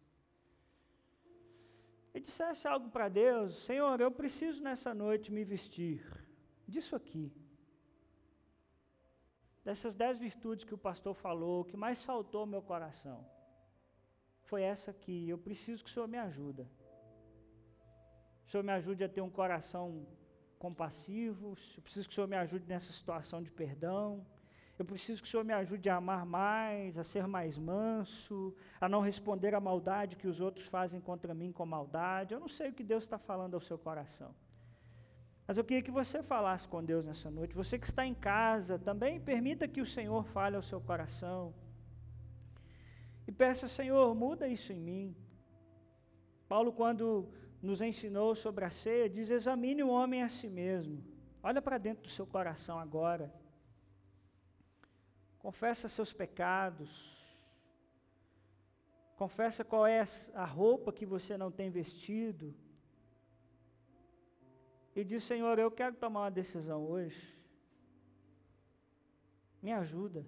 E 2.14 2.20
dissesse 2.20 2.66
algo 2.66 2.90
para 2.90 3.08
Deus: 3.08 3.64
Senhor, 3.64 4.00
eu 4.00 4.10
preciso 4.10 4.62
nessa 4.62 4.94
noite 4.94 5.32
me 5.32 5.44
vestir 5.44 6.04
disso 6.66 6.94
aqui 6.94 7.32
dessas 9.64 9.94
dez 9.94 10.18
virtudes 10.18 10.64
que 10.64 10.72
o 10.72 10.78
pastor 10.78 11.14
falou, 11.14 11.62
que 11.62 11.76
mais 11.76 11.98
saltou 11.98 12.46
meu 12.46 12.62
coração 12.62 13.22
foi 14.48 14.62
essa 14.62 14.90
aqui. 14.90 15.28
Eu 15.28 15.38
preciso 15.38 15.84
que 15.84 15.90
o 15.90 15.92
Senhor 15.92 16.08
me 16.08 16.18
ajude. 16.18 16.62
O 18.46 18.50
Senhor 18.50 18.62
me 18.62 18.72
ajude 18.72 19.04
a 19.04 19.08
ter 19.08 19.20
um 19.20 19.30
coração 19.30 20.06
compassivo. 20.58 21.54
Eu 21.76 21.82
preciso 21.82 22.08
que 22.08 22.12
o 22.12 22.16
Senhor 22.16 22.26
me 22.26 22.36
ajude 22.36 22.66
nessa 22.66 22.90
situação 22.90 23.42
de 23.42 23.50
perdão. 23.50 24.26
Eu 24.78 24.84
preciso 24.84 25.20
que 25.20 25.26
o 25.26 25.30
Senhor 25.30 25.44
me 25.44 25.52
ajude 25.52 25.88
a 25.88 25.96
amar 25.96 26.24
mais, 26.24 26.96
a 26.96 27.02
ser 27.02 27.26
mais 27.26 27.58
manso, 27.58 28.54
a 28.80 28.88
não 28.88 29.00
responder 29.00 29.52
à 29.54 29.60
maldade 29.60 30.14
que 30.14 30.28
os 30.28 30.40
outros 30.40 30.66
fazem 30.66 31.00
contra 31.00 31.34
mim 31.34 31.50
com 31.50 31.66
maldade. 31.66 32.32
Eu 32.32 32.38
não 32.38 32.48
sei 32.48 32.70
o 32.70 32.72
que 32.72 32.84
Deus 32.84 33.02
está 33.02 33.18
falando 33.18 33.54
ao 33.54 33.60
seu 33.60 33.76
coração. 33.76 34.32
Mas 35.48 35.58
eu 35.58 35.64
queria 35.64 35.82
que 35.82 35.90
você 35.90 36.22
falasse 36.22 36.68
com 36.68 36.84
Deus 36.84 37.04
nessa 37.04 37.28
noite. 37.28 37.54
Você 37.54 37.76
que 37.76 37.88
está 37.88 38.06
em 38.06 38.14
casa, 38.14 38.78
também 38.78 39.18
permita 39.18 39.66
que 39.66 39.80
o 39.80 39.86
Senhor 39.86 40.22
fale 40.26 40.54
ao 40.54 40.62
seu 40.62 40.80
coração. 40.80 41.52
E 43.26 43.32
peça, 43.32 43.66
Senhor, 43.66 44.14
muda 44.14 44.46
isso 44.46 44.72
em 44.72 44.78
mim. 44.78 45.16
Paulo, 46.48 46.72
quando 46.72 47.28
nos 47.60 47.80
ensinou 47.80 48.34
sobre 48.36 48.64
a 48.64 48.70
ceia, 48.70 49.10
diz: 49.10 49.28
examine 49.28 49.82
o 49.82 49.88
homem 49.88 50.22
a 50.22 50.28
si 50.28 50.48
mesmo. 50.48 51.02
Olha 51.42 51.60
para 51.60 51.78
dentro 51.78 52.04
do 52.04 52.10
seu 52.10 52.26
coração 52.26 52.78
agora. 52.78 53.32
Confessa 55.38 55.88
seus 55.88 56.12
pecados, 56.12 56.90
confessa 59.16 59.64
qual 59.64 59.86
é 59.86 60.04
a 60.34 60.44
roupa 60.44 60.92
que 60.92 61.06
você 61.06 61.36
não 61.36 61.50
tem 61.50 61.70
vestido, 61.70 62.54
e 64.94 65.04
diz: 65.04 65.22
Senhor, 65.22 65.58
eu 65.58 65.70
quero 65.70 65.96
tomar 65.96 66.22
uma 66.22 66.30
decisão 66.30 66.84
hoje, 66.84 67.36
me 69.62 69.72
ajuda. 69.72 70.26